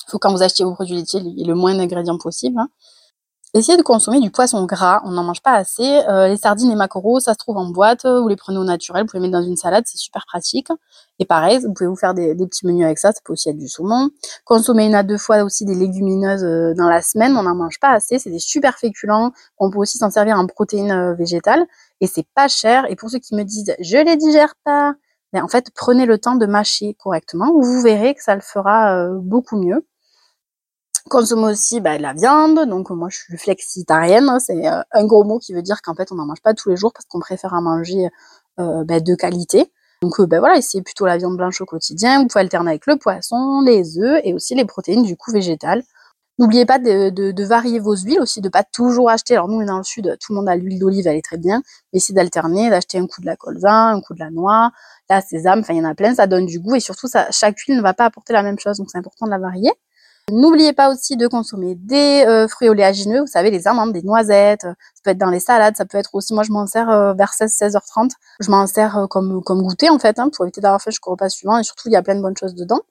Il 0.07 0.11
faut 0.11 0.19
quand 0.19 0.31
vous 0.31 0.41
achetez 0.41 0.63
vos 0.63 0.73
produits 0.73 0.95
laitiers, 0.95 1.19
il 1.19 1.37
y 1.37 1.43
ait 1.43 1.45
le 1.45 1.55
moins 1.55 1.75
d'ingrédients 1.75 2.17
possible. 2.17 2.57
Hein. 2.59 2.69
Essayez 3.53 3.77
de 3.77 3.81
consommer 3.81 4.19
du 4.19 4.29
poisson 4.29 4.65
gras, 4.65 5.01
on 5.05 5.11
n'en 5.11 5.23
mange 5.23 5.41
pas 5.41 5.53
assez. 5.53 6.01
Euh, 6.09 6.27
les 6.27 6.35
sardines 6.35 6.69
et 6.69 6.75
maquereaux, 6.75 7.21
ça 7.21 7.31
se 7.31 7.37
trouve 7.37 7.55
en 7.55 7.69
boîte, 7.69 8.03
euh, 8.03 8.19
vous 8.19 8.27
les 8.27 8.35
prenez 8.35 8.57
au 8.57 8.65
naturel, 8.65 9.03
vous 9.03 9.07
pouvez 9.07 9.19
les 9.21 9.29
mettre 9.29 9.39
dans 9.39 9.47
une 9.47 9.55
salade, 9.55 9.85
c'est 9.87 9.97
super 9.97 10.25
pratique. 10.25 10.67
Et 11.19 11.25
pareil, 11.25 11.59
vous 11.59 11.73
pouvez 11.73 11.87
vous 11.87 11.95
faire 11.95 12.13
des, 12.13 12.35
petits 12.35 12.67
menus 12.67 12.83
avec 12.83 12.99
ça, 12.99 13.13
ça 13.13 13.21
peut 13.23 13.33
aussi 13.33 13.49
être 13.49 13.57
du 13.57 13.69
saumon. 13.69 14.09
Consommer 14.43 14.85
une 14.85 14.95
à 14.95 15.03
deux 15.03 15.17
fois 15.17 15.43
aussi 15.43 15.63
des 15.63 15.75
légumineuses 15.75 16.43
euh, 16.43 16.73
dans 16.75 16.89
la 16.89 17.01
semaine, 17.01 17.37
on 17.37 17.43
n'en 17.43 17.55
mange 17.55 17.79
pas 17.79 17.91
assez, 17.91 18.19
c'est 18.19 18.29
des 18.29 18.39
super 18.39 18.77
féculents, 18.77 19.31
on 19.59 19.71
peut 19.71 19.79
aussi 19.79 19.97
s'en 19.97 20.11
servir 20.11 20.37
en 20.37 20.45
protéines 20.45 21.13
végétales, 21.13 21.65
et 22.01 22.07
c'est 22.07 22.27
pas 22.35 22.49
cher. 22.49 22.85
Et 22.89 22.97
pour 22.97 23.09
ceux 23.09 23.19
qui 23.19 23.33
me 23.33 23.43
disent 23.43 23.73
«je 23.79 23.97
les 23.97 24.17
digère 24.17 24.55
pas», 24.65 24.93
ben 25.33 25.41
en 25.41 25.47
fait, 25.47 25.71
prenez 25.73 26.05
le 26.05 26.17
temps 26.17 26.35
de 26.35 26.45
mâcher 26.45 26.95
correctement, 26.95 27.53
vous 27.53 27.81
verrez 27.81 28.13
que 28.13 28.23
ça 28.23 28.35
le 28.35 28.41
fera 28.41 29.09
beaucoup 29.21 29.57
mieux 29.57 29.85
consomme 31.07 31.43
aussi 31.43 31.81
bah, 31.81 31.97
de 31.97 32.03
la 32.03 32.13
viande. 32.13 32.67
Donc 32.67 32.89
moi 32.89 33.09
je 33.09 33.17
suis 33.17 33.37
flexitarienne, 33.37 34.29
hein, 34.29 34.39
c'est 34.39 34.67
euh, 34.67 34.81
un 34.91 35.05
gros 35.05 35.23
mot 35.23 35.39
qui 35.39 35.53
veut 35.53 35.61
dire 35.61 35.81
qu'en 35.81 35.95
fait 35.95 36.11
on 36.11 36.15
n'en 36.15 36.25
mange 36.25 36.41
pas 36.41 36.53
tous 36.53 36.69
les 36.69 36.77
jours 36.77 36.93
parce 36.93 37.05
qu'on 37.05 37.19
préfère 37.19 37.53
en 37.53 37.61
manger 37.61 38.09
euh, 38.59 38.83
bah, 38.83 38.99
de 38.99 39.15
qualité. 39.15 39.71
Donc 40.01 40.19
euh, 40.19 40.27
bah, 40.27 40.39
voilà, 40.39 40.57
essayez 40.57 40.83
plutôt 40.83 41.05
la 41.05 41.17
viande 41.17 41.37
blanche 41.37 41.61
au 41.61 41.65
quotidien. 41.65 42.21
Vous 42.21 42.27
pouvez 42.27 42.41
alterner 42.41 42.71
avec 42.71 42.85
le 42.87 42.97
poisson, 42.97 43.61
les 43.65 43.99
œufs 43.99 44.21
et 44.23 44.33
aussi 44.33 44.55
les 44.55 44.65
protéines 44.65 45.03
du 45.03 45.17
coup 45.17 45.31
végétales. 45.31 45.83
N'oubliez 46.39 46.67
pas 46.67 46.77
de, 46.77 47.43
varier 47.43 47.79
vos 47.79 47.95
huiles 47.95 48.19
aussi, 48.21 48.41
de 48.41 48.49
pas 48.49 48.63
toujours 48.63 49.09
acheter. 49.09 49.33
Alors 49.33 49.47
nous, 49.47 49.65
dans 49.65 49.77
le 49.77 49.83
sud, 49.83 50.17
tout 50.21 50.33
le 50.33 50.35
monde 50.37 50.49
a 50.49 50.55
l'huile 50.55 50.77
d'olive, 50.77 51.07
elle 51.07 51.17
est 51.17 51.25
très 51.25 51.37
bien. 51.37 51.63
Mais 51.91 51.97
essayez 51.97 52.13
d'alterner, 52.15 52.69
d'acheter 52.69 52.99
un 52.99 53.07
coup 53.07 53.21
de 53.21 53.25
la 53.25 53.35
colza, 53.35 53.73
un 53.73 54.01
coup 54.01 54.13
de 54.13 54.19
la 54.19 54.29
noix, 54.29 54.71
la 55.09 55.21
sésame. 55.21 55.61
Enfin, 55.61 55.73
il 55.73 55.77
y 55.77 55.81
en 55.81 55.89
a 55.89 55.95
plein, 55.95 56.13
ça 56.13 56.27
donne 56.27 56.45
du 56.45 56.59
goût 56.59 56.75
et 56.75 56.79
surtout, 56.79 57.07
chaque 57.31 57.57
huile 57.61 57.77
ne 57.77 57.81
va 57.81 57.95
pas 57.95 58.05
apporter 58.05 58.33
la 58.33 58.43
même 58.43 58.59
chose. 58.59 58.77
Donc 58.77 58.89
c'est 58.91 58.99
important 58.99 59.25
de 59.25 59.31
la 59.31 59.39
varier. 59.39 59.71
N'oubliez 60.29 60.73
pas 60.73 60.91
aussi 60.91 61.15
de 61.15 61.25
consommer 61.25 61.75
des 61.75 62.25
euh, 62.27 62.49
fruits 62.49 62.67
oléagineux, 62.67 63.21
vous 63.21 63.27
savez, 63.27 63.49
les 63.49 63.65
amandes, 63.65 63.93
des 63.93 64.03
noisettes, 64.03 64.63
ça 64.63 65.01
peut 65.01 65.11
être 65.11 65.17
dans 65.17 65.29
les 65.29 65.39
salades, 65.39 65.77
ça 65.77 65.85
peut 65.85 65.97
être 65.97 66.13
aussi, 66.15 66.33
moi 66.33 66.43
je 66.43 66.51
m'en 66.51 66.67
sers 66.67 66.89
euh, 66.89 67.13
vers 67.13 67.31
16-16h30, 67.31 68.11
je 68.41 68.51
m'en 68.51 68.67
sers 68.67 68.97
euh, 68.97 69.07
comme, 69.07 69.41
comme 69.41 69.61
goûter 69.61 69.89
en 69.89 69.99
fait, 69.99 70.19
hein, 70.19 70.29
pour 70.29 70.43
éviter 70.43 70.59
d'avoir 70.59 70.81
fait 70.81 70.91
jusqu'au 70.91 71.11
repas 71.11 71.29
suivant, 71.29 71.57
et 71.57 71.63
surtout 71.63 71.87
il 71.87 71.93
y 71.93 71.95
a 71.95 72.01
plein 72.01 72.15
de 72.15 72.21
bonnes 72.21 72.35
choses 72.35 72.55
dedans. 72.55 72.81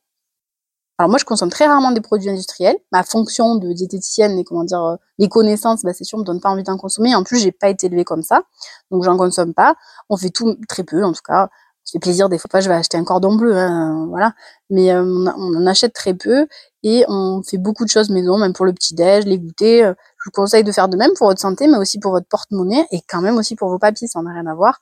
Alors 0.99 1.11
moi, 1.11 1.19
je 1.19 1.27
consomme 1.27 1.51
très 1.51 1.67
rarement 1.67 1.93
des 1.93 2.01
produits 2.01 2.31
industriels. 2.31 2.77
Ma 2.91 3.03
fonction 3.03 3.57
de 3.57 3.71
diététicienne 3.73 4.39
et 4.39 4.45
comment 4.45 4.65
dire, 4.65 4.83
euh, 4.83 4.97
les 5.19 5.29
connaissances, 5.29 5.83
bah, 5.83 5.93
c'est 5.93 6.05
sûr, 6.05 6.19
me 6.19 6.25
donne 6.25 6.41
pas 6.41 6.49
envie 6.49 6.63
d'en 6.63 6.79
consommer. 6.79 7.15
En 7.15 7.23
plus, 7.23 7.39
j'ai 7.39 7.53
pas 7.53 7.69
été 7.69 7.87
élevée 7.87 8.05
comme 8.05 8.23
ça, 8.23 8.45
donc 8.91 9.05
j'en 9.05 9.17
consomme 9.19 9.53
pas. 9.53 9.75
On 10.09 10.17
fait 10.17 10.31
tout 10.31 10.57
très 10.69 10.85
peu, 10.85 11.05
en 11.05 11.13
tout 11.13 11.21
cas. 11.27 11.51
Fait 11.91 11.99
plaisir 11.99 12.29
des 12.29 12.39
fois. 12.39 12.61
Je 12.61 12.69
vais 12.69 12.75
acheter 12.75 12.97
un 12.97 13.05
cordon 13.05 13.37
bleu, 13.37 13.57
hein, 13.57 14.07
voilà. 14.09 14.35
Mais 14.71 14.93
euh, 14.93 15.03
on, 15.05 15.57
en 15.57 15.67
achète 15.67 15.93
très 15.93 16.15
peu 16.15 16.47
et 16.83 17.05
on 17.09 17.43
fait 17.43 17.59
beaucoup 17.59 17.85
de 17.85 17.91
choses 17.91 18.11
maison, 18.11 18.39
même 18.39 18.53
pour 18.53 18.67
le 18.67 18.73
petit 18.73 18.95
déj, 18.95 19.25
les 19.25 19.39
goûters. 19.39 19.95
Je 20.19 20.25
vous 20.25 20.31
conseille 20.33 20.65
de 20.65 20.73
faire 20.73 20.89
de 20.89 20.97
même 20.97 21.13
pour 21.15 21.29
votre 21.29 21.41
santé, 21.41 21.69
mais 21.69 21.79
aussi 21.79 21.99
pour 21.99 22.13
votre 22.13 22.27
porte-monnaie 22.29 22.87
et 22.91 23.01
quand 23.09 23.21
même 23.21 23.37
aussi 23.37 23.57
pour 23.57 23.69
vos 23.69 23.79
papiers. 23.79 24.09
Ça 24.09 24.21
n'a 24.23 24.33
rien 24.33 24.47
à 24.47 24.55
voir. 24.55 24.81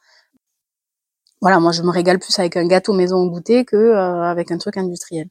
Voilà, 1.41 1.61
moi 1.61 1.73
je 1.73 1.83
me 1.83 1.91
régale 1.91 2.19
plus 2.19 2.39
avec 2.39 2.57
un 2.57 2.67
gâteau 2.67 2.95
maison 2.95 3.19
au 3.19 3.31
goûter 3.31 3.65
que 3.67 3.77
euh, 3.77 4.23
avec 4.23 4.51
un 4.51 4.59
truc 4.59 4.79
industriel. 4.79 5.29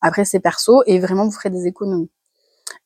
Après, 0.00 0.24
c'est 0.24 0.40
perso 0.40 0.82
et 0.86 0.98
vraiment, 0.98 1.26
vous 1.26 1.32
ferez 1.32 1.50
des 1.50 1.66
économies. 1.66 2.10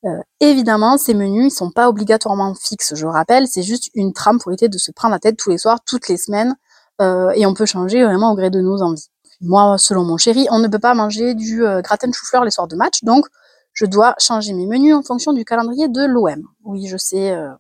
Euh, 0.05 0.21
évidemment, 0.41 0.99
ces 0.99 1.15
menus, 1.15 1.53
ils 1.53 1.57
sont 1.57 1.71
pas 1.71 1.89
obligatoirement 1.89 2.55
fixes. 2.55 2.95
Je 2.95 3.07
rappelle, 3.07 3.47
c'est 3.47 3.63
juste 3.63 3.91
une 3.95 4.13
trame 4.13 4.39
pour 4.39 4.51
éviter 4.53 4.69
de 4.69 4.79
se 4.79 4.91
prendre 4.91 5.13
la 5.13 5.19
tête 5.19 5.37
tous 5.37 5.51
les 5.51 5.59
soirs, 5.59 5.81
toutes 5.87 6.09
les 6.09 6.17
semaines, 6.17 6.51
euh, 6.51 6.55
et 7.01 7.47
on 7.47 7.55
peut 7.55 7.67
changer 7.67 8.05
vraiment 8.05 8.33
au 8.33 8.37
gré 8.37 8.51
de 8.51 8.61
nos 8.61 8.83
envies. 8.83 9.09
Moi, 9.41 9.77
selon 9.79 10.05
mon 10.05 10.17
chéri, 10.17 10.47
on 10.51 10.59
ne 10.59 10.69
peut 10.69 10.79
pas 10.79 10.95
manger 10.95 11.35
du 11.35 11.65
euh, 11.65 11.83
gratin 11.83 12.09
de 12.09 12.15
chou-fleur 12.15 12.45
les 12.45 12.51
soirs 12.51 12.69
de 12.69 12.77
match, 12.77 13.03
donc 13.03 13.27
je 13.73 13.87
dois 13.87 14.15
changer 14.19 14.53
mes 14.55 14.67
menus 14.67 14.95
en 14.95 15.03
fonction 15.03 15.33
du 15.33 15.45
calendrier 15.45 15.89
de 15.89 16.05
l'OM. 16.05 16.49
Oui, 16.65 16.87
je 16.87 16.97
sais, 16.97 17.33
euh, 17.33 17.51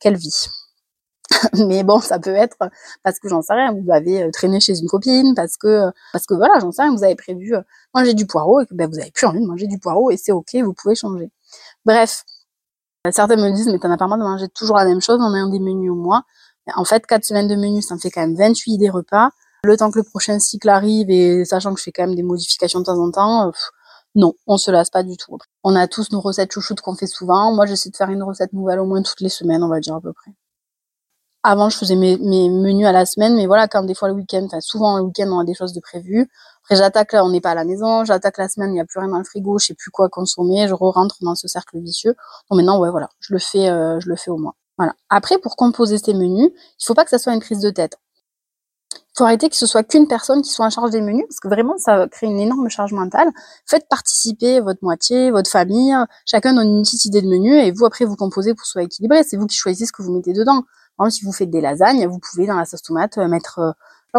quelle, 0.00 0.16
vie. 0.16 0.46
mais 1.68 1.84
bon, 1.84 2.00
ça 2.00 2.18
peut 2.18 2.34
être 2.34 2.56
parce 3.02 3.18
que 3.18 3.28
j'en 3.28 3.42
sais 3.42 3.52
rien, 3.52 3.72
vous 3.72 3.92
avez 3.92 4.24
euh, 4.24 4.30
traîné 4.30 4.60
chez 4.60 4.78
une 4.78 4.88
copine, 4.88 5.34
parce 5.34 5.56
que 5.56 5.66
euh, 5.66 5.90
parce 6.12 6.26
que 6.26 6.34
voilà, 6.34 6.58
j'en 6.60 6.72
sais 6.72 6.82
rien, 6.82 6.94
vous 6.94 7.04
avez 7.04 7.16
prévu 7.16 7.54
euh, 7.54 7.62
manger 7.94 8.14
du 8.14 8.26
poireau 8.26 8.60
et 8.60 8.66
que 8.66 8.74
ben, 8.74 8.88
vous 8.90 8.98
avez 8.98 9.10
plus 9.10 9.26
envie 9.26 9.40
de 9.40 9.46
manger 9.46 9.66
du 9.66 9.78
poireau 9.78 10.10
et 10.10 10.16
c'est 10.16 10.32
ok, 10.32 10.56
vous 10.64 10.72
pouvez 10.72 10.94
changer. 10.94 11.30
Bref, 11.84 12.24
certains 13.10 13.36
me 13.36 13.50
disent 13.52 13.68
mais 13.68 13.78
t'en 13.78 13.90
as 13.90 13.98
pas 13.98 14.06
marre 14.06 14.18
de 14.18 14.24
manger 14.24 14.48
toujours 14.48 14.76
la 14.76 14.86
même 14.86 15.00
chose 15.00 15.20
en 15.20 15.34
ayant 15.34 15.48
des 15.48 15.60
menus 15.60 15.90
au 15.90 15.94
mois. 15.96 16.22
En 16.74 16.84
fait, 16.84 17.06
quatre 17.06 17.24
semaines 17.24 17.48
de 17.48 17.54
menus, 17.54 17.86
ça 17.86 17.94
me 17.94 18.00
fait 18.00 18.10
quand 18.10 18.22
même 18.22 18.36
28 18.36 18.78
des 18.78 18.90
repas. 18.90 19.30
Le 19.64 19.76
temps 19.76 19.90
que 19.90 19.98
le 19.98 20.04
prochain 20.04 20.38
cycle 20.38 20.68
arrive 20.68 21.10
et 21.10 21.44
sachant 21.44 21.72
que 21.72 21.78
je 21.78 21.84
fais 21.84 21.92
quand 21.92 22.06
même 22.06 22.14
des 22.16 22.22
modifications 22.22 22.80
de 22.80 22.84
temps 22.84 22.98
en 22.98 23.10
temps, 23.10 23.52
non, 24.16 24.32
on 24.46 24.56
se 24.56 24.70
lasse 24.70 24.90
pas 24.90 25.02
du 25.02 25.16
tout. 25.16 25.36
On 25.62 25.76
a 25.76 25.86
tous 25.86 26.10
nos 26.10 26.20
recettes 26.20 26.52
chouchoutes 26.52 26.80
qu'on 26.80 26.94
fait 26.94 27.06
souvent. 27.06 27.54
Moi, 27.54 27.66
j'essaie 27.66 27.90
de 27.90 27.96
faire 27.96 28.10
une 28.10 28.22
recette 28.22 28.52
nouvelle 28.54 28.80
au 28.80 28.86
moins 28.86 29.02
toutes 29.02 29.20
les 29.20 29.28
semaines, 29.28 29.62
on 29.62 29.68
va 29.68 29.78
dire 29.78 29.94
à 29.94 30.00
peu 30.00 30.12
près. 30.12 30.32
Avant, 31.42 31.68
je 31.68 31.76
faisais 31.76 31.94
mes, 31.96 32.16
menus 32.16 32.86
à 32.86 32.92
la 32.92 33.06
semaine, 33.06 33.36
mais 33.36 33.46
voilà, 33.46 33.68
quand 33.68 33.84
des 33.84 33.94
fois 33.94 34.08
le 34.08 34.14
week-end, 34.14 34.48
souvent 34.60 34.96
le 34.96 35.04
week-end, 35.04 35.28
on 35.30 35.38
a 35.38 35.44
des 35.44 35.54
choses 35.54 35.74
de 35.74 35.80
prévues. 35.80 36.28
Après, 36.64 36.76
j'attaque 36.76 37.12
là, 37.12 37.24
on 37.24 37.30
n'est 37.30 37.40
pas 37.40 37.50
à 37.50 37.54
la 37.54 37.64
maison, 37.64 38.04
j'attaque 38.04 38.38
la 38.38 38.48
semaine, 38.48 38.70
il 38.70 38.74
n'y 38.74 38.80
a 38.80 38.84
plus 38.84 38.98
rien 38.98 39.08
dans 39.08 39.18
le 39.18 39.24
frigo, 39.24 39.58
je 39.58 39.66
sais 39.66 39.74
plus 39.74 39.90
quoi 39.90 40.08
consommer, 40.08 40.66
je 40.66 40.74
re-rentre 40.74 41.18
dans 41.20 41.36
ce 41.36 41.46
cercle 41.46 41.78
vicieux. 41.78 42.16
Donc 42.50 42.56
maintenant, 42.56 42.80
ouais, 42.80 42.90
voilà, 42.90 43.10
je 43.20 43.32
le 43.32 43.38
fais, 43.38 43.68
euh, 43.68 44.00
je 44.00 44.08
le 44.08 44.16
fais 44.16 44.30
au 44.30 44.38
moins. 44.38 44.54
Voilà. 44.78 44.94
Après, 45.08 45.38
pour 45.38 45.56
composer 45.56 45.98
ces 45.98 46.14
menus, 46.14 46.50
il 46.54 46.84
faut 46.84 46.94
pas 46.94 47.04
que 47.04 47.10
ça 47.10 47.18
soit 47.18 47.32
une 47.32 47.40
prise 47.40 47.60
de 47.60 47.70
tête. 47.70 47.98
Il 48.94 49.18
faut 49.18 49.24
arrêter 49.24 49.48
que 49.48 49.56
ce 49.56 49.66
soit 49.66 49.82
qu'une 49.82 50.06
personne 50.08 50.42
qui 50.42 50.50
soit 50.50 50.66
en 50.66 50.70
charge 50.70 50.90
des 50.90 51.00
menus, 51.00 51.24
parce 51.26 51.40
que 51.40 51.48
vraiment, 51.48 51.78
ça 51.78 52.06
crée 52.10 52.26
une 52.26 52.38
énorme 52.38 52.68
charge 52.68 52.92
mentale. 52.92 53.30
Faites 53.64 53.88
participer 53.88 54.60
votre 54.60 54.80
moitié, 54.82 55.30
votre 55.30 55.50
famille, 55.50 55.96
chacun 56.26 56.52
donne 56.52 56.68
une 56.68 56.82
petite 56.82 57.06
idée 57.06 57.22
de 57.22 57.28
menu, 57.28 57.56
et 57.56 57.72
vous, 57.72 57.86
après, 57.86 58.04
vous 58.04 58.16
composez 58.16 58.52
pour 58.52 58.62
que 58.62 58.66
ce 58.66 58.72
soit 58.72 58.82
équilibré. 58.82 59.22
C'est 59.24 59.38
vous 59.38 59.46
qui 59.46 59.56
choisissez 59.56 59.86
ce 59.86 59.92
que 59.92 60.02
vous 60.02 60.12
mettez 60.12 60.34
dedans. 60.34 60.64
Par 60.98 61.06
exemple, 61.06 61.18
si 61.20 61.24
vous 61.24 61.32
faites 61.32 61.50
des 61.50 61.62
lasagnes, 61.62 62.06
vous 62.06 62.18
pouvez 62.18 62.46
dans 62.46 62.56
la 62.56 62.66
sauce 62.66 62.82
tomate 62.82 63.16
euh, 63.16 63.28
mettre 63.28 63.58
euh, 63.58 63.72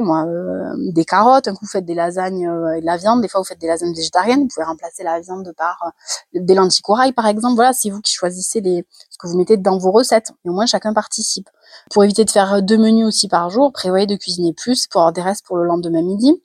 euh, 0.04 0.74
des 0.92 1.06
carottes, 1.06 1.48
un 1.48 1.54
coup 1.54 1.66
vous 1.66 1.72
faites 1.72 1.86
des 1.86 1.94
lasagnes 1.94 2.50
et 2.78 2.82
de 2.82 2.86
la 2.86 2.98
viande, 2.98 3.22
des 3.22 3.28
fois 3.28 3.42
vous 3.42 3.46
faites 3.46 3.60
des 3.60 3.68
lasagnes 3.68 3.94
végétariennes, 3.94 4.42
vous 4.42 4.48
pouvez 4.48 4.66
remplacer 4.66 5.04
la 5.04 5.20
viande 5.20 5.54
par 5.58 5.92
des 6.34 6.56
lentilles 6.56 6.82
corail 6.82 7.14
par 7.14 7.28
exemple. 7.28 7.56
Voilà, 7.56 7.74
c'est 7.74 7.90
vous 7.90 8.02
qui 8.02 8.14
choisissez 8.14 8.62
les, 8.62 8.86
ce 9.10 9.18
que 9.18 9.28
vous 9.28 9.38
mettez 9.38 9.58
dans 9.58 9.78
vos 9.78 9.92
recettes. 9.92 10.32
Et 10.46 10.50
au 10.50 10.54
moins 10.54 10.66
chacun 10.66 10.94
participe. 10.94 11.50
Pour 11.92 12.04
éviter 12.04 12.26
de 12.26 12.30
faire 12.30 12.62
deux 12.62 12.78
menus 12.78 13.08
aussi 13.08 13.28
par 13.28 13.50
jour, 13.50 13.72
prévoyez 13.72 14.06
de 14.06 14.16
cuisiner 14.16 14.54
plus 14.54 14.88
pour 14.88 15.02
avoir 15.02 15.14
des 15.14 15.22
restes 15.22 15.46
pour 15.46 15.58
le 15.58 15.66
lendemain 15.66 16.02
midi. 16.02 16.42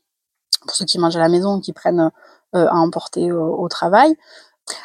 Pour 0.67 0.77
ceux 0.77 0.85
qui 0.85 0.99
mangent 0.99 1.17
à 1.17 1.21
la 1.21 1.29
maison 1.29 1.57
ou 1.57 1.61
qui 1.61 1.73
prennent 1.73 2.11
à 2.55 2.77
emporter 2.77 3.33
au 3.33 3.67
travail. 3.69 4.17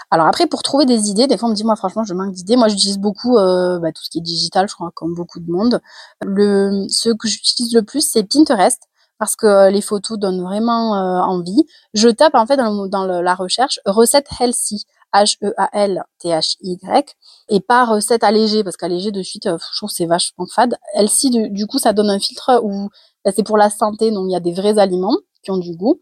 Alors 0.09 0.27
après, 0.27 0.47
pour 0.47 0.63
trouver 0.63 0.85
des 0.85 1.09
idées, 1.09 1.27
des 1.27 1.37
fois 1.37 1.47
on 1.47 1.51
me 1.51 1.55
dit 1.55 1.63
moi 1.63 1.75
franchement 1.75 2.03
je 2.03 2.13
manque 2.13 2.33
d'idées. 2.33 2.55
Moi 2.55 2.67
j'utilise 2.67 2.97
beaucoup 2.97 3.37
euh, 3.37 3.79
bah, 3.79 3.91
tout 3.91 4.03
ce 4.03 4.09
qui 4.09 4.19
est 4.19 4.21
digital, 4.21 4.67
je 4.69 4.73
crois 4.73 4.91
comme 4.93 5.13
beaucoup 5.13 5.39
de 5.39 5.51
monde. 5.51 5.81
Ce 6.21 7.13
que 7.13 7.27
j'utilise 7.27 7.73
le 7.73 7.83
plus 7.83 8.01
c'est 8.01 8.23
Pinterest 8.23 8.81
parce 9.19 9.35
que 9.35 9.71
les 9.71 9.81
photos 9.81 10.19
donnent 10.19 10.43
vraiment 10.43 10.95
euh, 10.95 11.21
envie. 11.21 11.65
Je 11.93 12.09
tape 12.09 12.35
en 12.35 12.45
fait 12.45 12.57
dans, 12.57 13.05
la 13.05 13.35
recherche 13.35 13.79
recette 13.85 14.27
healthy. 14.39 14.85
H-E-A-L-T-H-Y, 15.13 17.15
et 17.47 17.61
pas 17.61 17.85
recette 17.85 18.25
allégée, 18.25 18.65
parce 18.65 18.75
qu'allégée 18.75 19.11
de 19.11 19.23
suite, 19.23 19.47
euh, 19.47 19.57
je 19.71 19.77
trouve 19.77 19.89
c'est 19.89 20.05
vachement 20.05 20.45
fade. 20.53 20.75
Healthy, 20.95 21.29
du, 21.29 21.49
du, 21.49 21.65
coup, 21.65 21.79
ça 21.79 21.93
donne 21.93 22.09
un 22.09 22.19
filtre 22.19 22.59
où 22.61 22.89
bah, 23.23 23.31
c'est 23.35 23.43
pour 23.43 23.57
la 23.57 23.69
santé, 23.69 24.11
donc 24.11 24.25
il 24.27 24.33
y 24.33 24.35
a 24.35 24.41
des 24.41 24.53
vrais 24.53 24.79
aliments 24.79 25.15
qui 25.43 25.51
ont 25.51 25.57
du 25.57 25.75
goût. 25.75 26.01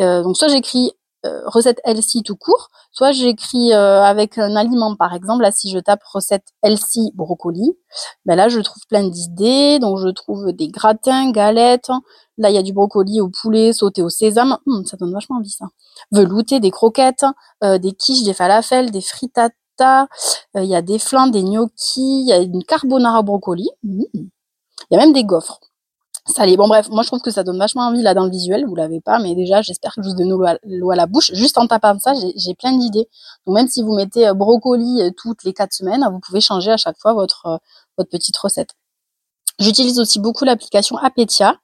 Euh, 0.00 0.22
donc 0.22 0.36
soit 0.36 0.48
j'écris 0.48 0.88
euh, 0.88 0.90
recette 1.46 1.80
healthy 1.84 2.22
tout 2.22 2.36
court, 2.36 2.68
soit 2.90 3.12
j'écris 3.12 3.72
euh, 3.72 4.02
avec 4.02 4.38
un 4.38 4.56
aliment 4.56 4.96
par 4.96 5.14
exemple. 5.14 5.42
Là, 5.42 5.50
si 5.50 5.70
je 5.70 5.78
tape 5.78 6.02
recette 6.04 6.48
healthy 6.62 7.12
brocoli, 7.14 7.76
ben 8.26 8.34
là 8.36 8.48
je 8.48 8.60
trouve 8.60 8.82
plein 8.88 9.08
d'idées. 9.08 9.78
Donc 9.78 9.98
je 9.98 10.08
trouve 10.08 10.52
des 10.52 10.68
gratins, 10.68 11.30
galettes. 11.30 11.90
Là, 12.38 12.50
il 12.50 12.54
y 12.54 12.58
a 12.58 12.62
du 12.62 12.72
brocoli 12.72 13.20
au 13.20 13.28
poulet 13.28 13.72
sauté 13.72 14.02
au 14.02 14.08
sésame. 14.08 14.58
Hum, 14.66 14.84
ça 14.86 14.96
donne 14.96 15.12
vachement 15.12 15.36
envie 15.36 15.50
ça. 15.50 15.66
Velouté, 16.10 16.60
des 16.60 16.70
croquettes, 16.70 17.26
euh, 17.62 17.78
des 17.78 17.92
quiches, 17.92 18.24
des 18.24 18.34
falafels, 18.34 18.90
des 18.90 19.02
frittata. 19.02 20.08
Il 20.54 20.64
y 20.64 20.74
a 20.74 20.82
des 20.82 20.98
flans, 20.98 21.26
des 21.28 21.42
gnocchis. 21.42 22.22
Il 22.22 22.28
y 22.28 22.32
a 22.32 22.38
une 22.38 22.64
carbonara 22.64 23.22
brocoli. 23.22 23.68
Hum. 23.84 24.04
Il 24.14 24.30
y 24.90 24.96
a 24.96 24.98
même 24.98 25.12
des 25.12 25.24
gaufres. 25.24 25.60
Salé. 26.26 26.56
Bon 26.56 26.68
bref, 26.68 26.88
moi 26.88 27.02
je 27.02 27.08
trouve 27.08 27.20
que 27.20 27.32
ça 27.32 27.42
donne 27.42 27.58
vachement 27.58 27.82
envie 27.82 28.00
là 28.00 28.14
dans 28.14 28.24
le 28.24 28.30
visuel, 28.30 28.64
vous 28.64 28.76
l'avez 28.76 29.00
pas, 29.00 29.18
mais 29.18 29.34
déjà 29.34 29.60
j'espère 29.60 29.92
que 29.92 30.02
je 30.02 30.08
vous 30.08 30.14
donne 30.14 30.28
l'eau 30.28 30.90
à, 30.90 30.96
la 30.96 31.06
bouche. 31.06 31.32
Juste 31.34 31.58
en 31.58 31.66
tapant 31.66 31.98
ça, 31.98 32.12
j'ai 32.36 32.54
plein 32.54 32.72
d'idées. 32.78 33.08
Donc 33.44 33.56
même 33.56 33.66
si 33.66 33.82
vous 33.82 33.92
mettez 33.94 34.28
euh, 34.28 34.34
brocoli 34.34 35.02
euh, 35.02 35.10
toutes 35.16 35.42
les 35.42 35.52
quatre 35.52 35.72
semaines, 35.72 36.06
vous 36.12 36.20
pouvez 36.20 36.40
changer 36.40 36.70
à 36.70 36.76
chaque 36.76 36.96
fois 37.00 37.12
votre, 37.12 37.46
euh, 37.98 38.04
petite 38.04 38.36
recette. 38.36 38.70
J'utilise 39.58 39.98
aussi 39.98 40.20
beaucoup 40.20 40.44
l'application 40.44 40.96
Apetia. 40.96 41.58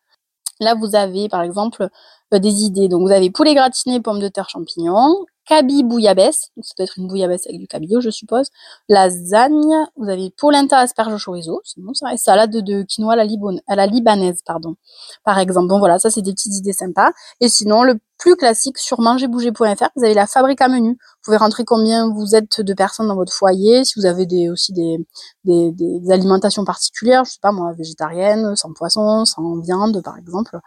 Là 0.59 0.75
vous 0.75 0.97
avez 0.97 1.29
par 1.29 1.43
exemple 1.43 1.88
des 2.33 2.65
idées. 2.65 2.88
Donc 2.88 3.03
vous 3.03 3.12
avez 3.12 3.31
poulet 3.31 3.55
gratiné, 3.55 4.00
pommes 4.00 4.21
de 4.21 4.29
terre, 4.29 4.49
champignons, 4.49 5.25
cabi 5.49 5.83
bouillabaisse, 5.83 6.50
ça 6.61 6.75
doit 6.76 6.85
être 6.85 6.99
une 6.99 7.09
bouillabaisse 7.09 7.47
avec 7.47 7.59
du 7.59 7.67
cabillaud, 7.67 8.00
je 8.00 8.11
suppose. 8.11 8.50
Lasagne, 8.88 9.87
vous 9.97 10.09
avez 10.09 10.31
polenta, 10.31 10.78
asperge 10.78 11.25
chorizo, 11.25 11.62
c'est 11.64 11.81
bon 11.81 11.95
ça, 11.95 12.12
et 12.12 12.19
salade 12.19 12.50
de 12.50 12.83
quinoa 12.83 13.14
à 13.14 13.76
la, 13.76 13.87
libanaise, 13.87 14.43
pardon. 14.45 14.76
Par 15.25 15.38
exemple, 15.38 15.69
bon 15.69 15.78
voilà, 15.78 15.99
ça 15.99 16.11
c'est 16.11 16.21
des 16.21 16.33
petites 16.33 16.55
idées 16.55 16.75
sympas. 16.75 17.12
Et 17.40 17.49
sinon, 17.49 17.83
le 17.83 17.99
plus 18.19 18.37
classique 18.37 18.78
sur 18.78 19.00
mangerbouger.fr, 19.00 19.88
vous 19.97 20.05
avez 20.05 20.14
la 20.14 20.26
fabrique 20.26 20.61
à 20.61 20.69
menu. 20.69 20.90
Vous 20.90 21.23
pouvez 21.25 21.37
rentrer 21.38 21.64
combien 21.64 22.12
vous 22.12 22.35
êtes 22.35 22.61
de 22.61 22.75
personnes 22.75 23.09
dans 23.09 23.14
votre 23.14 23.33
foyer, 23.33 23.85
si 23.85 23.99
vous 23.99 24.07
avez 24.07 24.26
des, 24.26 24.50
aussi 24.50 24.73
des, 24.75 24.99
des, 25.45 26.11
alimentations 26.11 26.64
particulières, 26.64 27.25
je 27.25 27.33
sais 27.33 27.38
pas 27.40 27.52
moi, 27.52 27.73
végétarienne, 27.73 28.55
sans 28.57 28.73
poisson, 28.75 29.25
sans 29.25 29.61
viande 29.61 30.02
par 30.02 30.19
exemple. 30.19 30.59